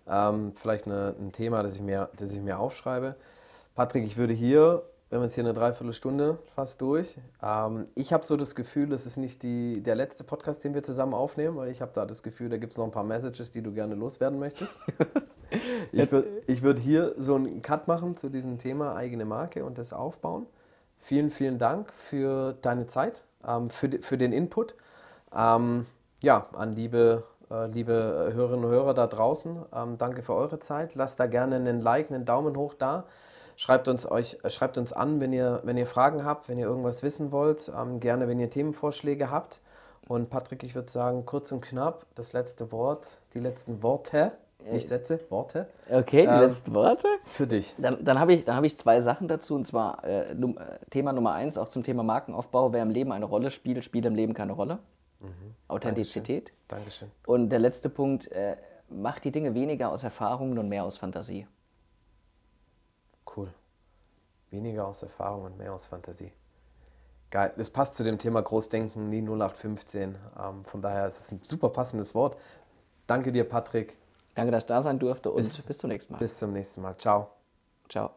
[0.07, 3.15] Ähm, vielleicht eine, ein Thema, das ich, mir, das ich mir aufschreibe.
[3.75, 7.19] Patrick, ich würde hier wir haben jetzt hier eine Dreiviertelstunde fast durch.
[7.43, 10.81] Ähm, ich habe so das Gefühl, das ist nicht die, der letzte Podcast, den wir
[10.81, 13.51] zusammen aufnehmen, weil ich habe da das Gefühl, da gibt es noch ein paar Messages,
[13.51, 14.73] die du gerne loswerden möchtest.
[15.91, 19.77] ich würde ich würd hier so einen Cut machen zu diesem Thema eigene Marke und
[19.77, 20.47] das Aufbauen.
[21.03, 24.73] Vielen, vielen Dank für deine Zeit, ähm, für, für den Input.
[25.35, 25.85] Ähm,
[26.21, 30.95] ja, an liebe, äh, liebe Hörerinnen und Hörer da draußen, ähm, danke für eure Zeit.
[30.95, 33.03] Lasst da gerne einen Like, einen Daumen hoch da.
[33.57, 36.67] Schreibt uns, euch, äh, schreibt uns an, wenn ihr, wenn ihr Fragen habt, wenn ihr
[36.67, 37.69] irgendwas wissen wollt.
[37.77, 39.59] Ähm, gerne, wenn ihr Themenvorschläge habt.
[40.07, 44.31] Und Patrick, ich würde sagen, kurz und knapp, das letzte Wort, die letzten Worte.
[44.71, 45.67] Nicht Sätze, Worte.
[45.89, 47.07] Okay, die ähm, letzten Worte.
[47.25, 47.75] Für dich.
[47.77, 49.55] Dann, dann habe ich, hab ich zwei Sachen dazu.
[49.55, 50.35] Und zwar äh, äh,
[50.89, 52.71] Thema Nummer eins, auch zum Thema Markenaufbau.
[52.71, 54.79] Wer im Leben eine Rolle spielt, spielt im Leben keine Rolle.
[55.19, 55.55] Mhm.
[55.67, 56.53] Authentizität.
[56.67, 57.09] Dankeschön.
[57.09, 57.11] Dankeschön.
[57.25, 58.55] Und der letzte Punkt, äh,
[58.89, 61.47] macht die Dinge weniger aus Erfahrungen und mehr aus Fantasie.
[63.35, 63.53] Cool.
[64.51, 66.31] Weniger aus Erfahrung und mehr aus Fantasie.
[67.31, 67.51] Geil.
[67.57, 70.15] Das passt zu dem Thema Großdenken, nie 0815.
[70.39, 72.37] Ähm, von daher ist es ein super passendes Wort.
[73.07, 73.97] Danke dir, Patrick.
[74.35, 76.19] Danke, dass ich da sein durfte und bis, bis zum nächsten Mal.
[76.19, 76.97] Bis zum nächsten Mal.
[76.97, 77.29] Ciao.
[77.89, 78.11] Ciao.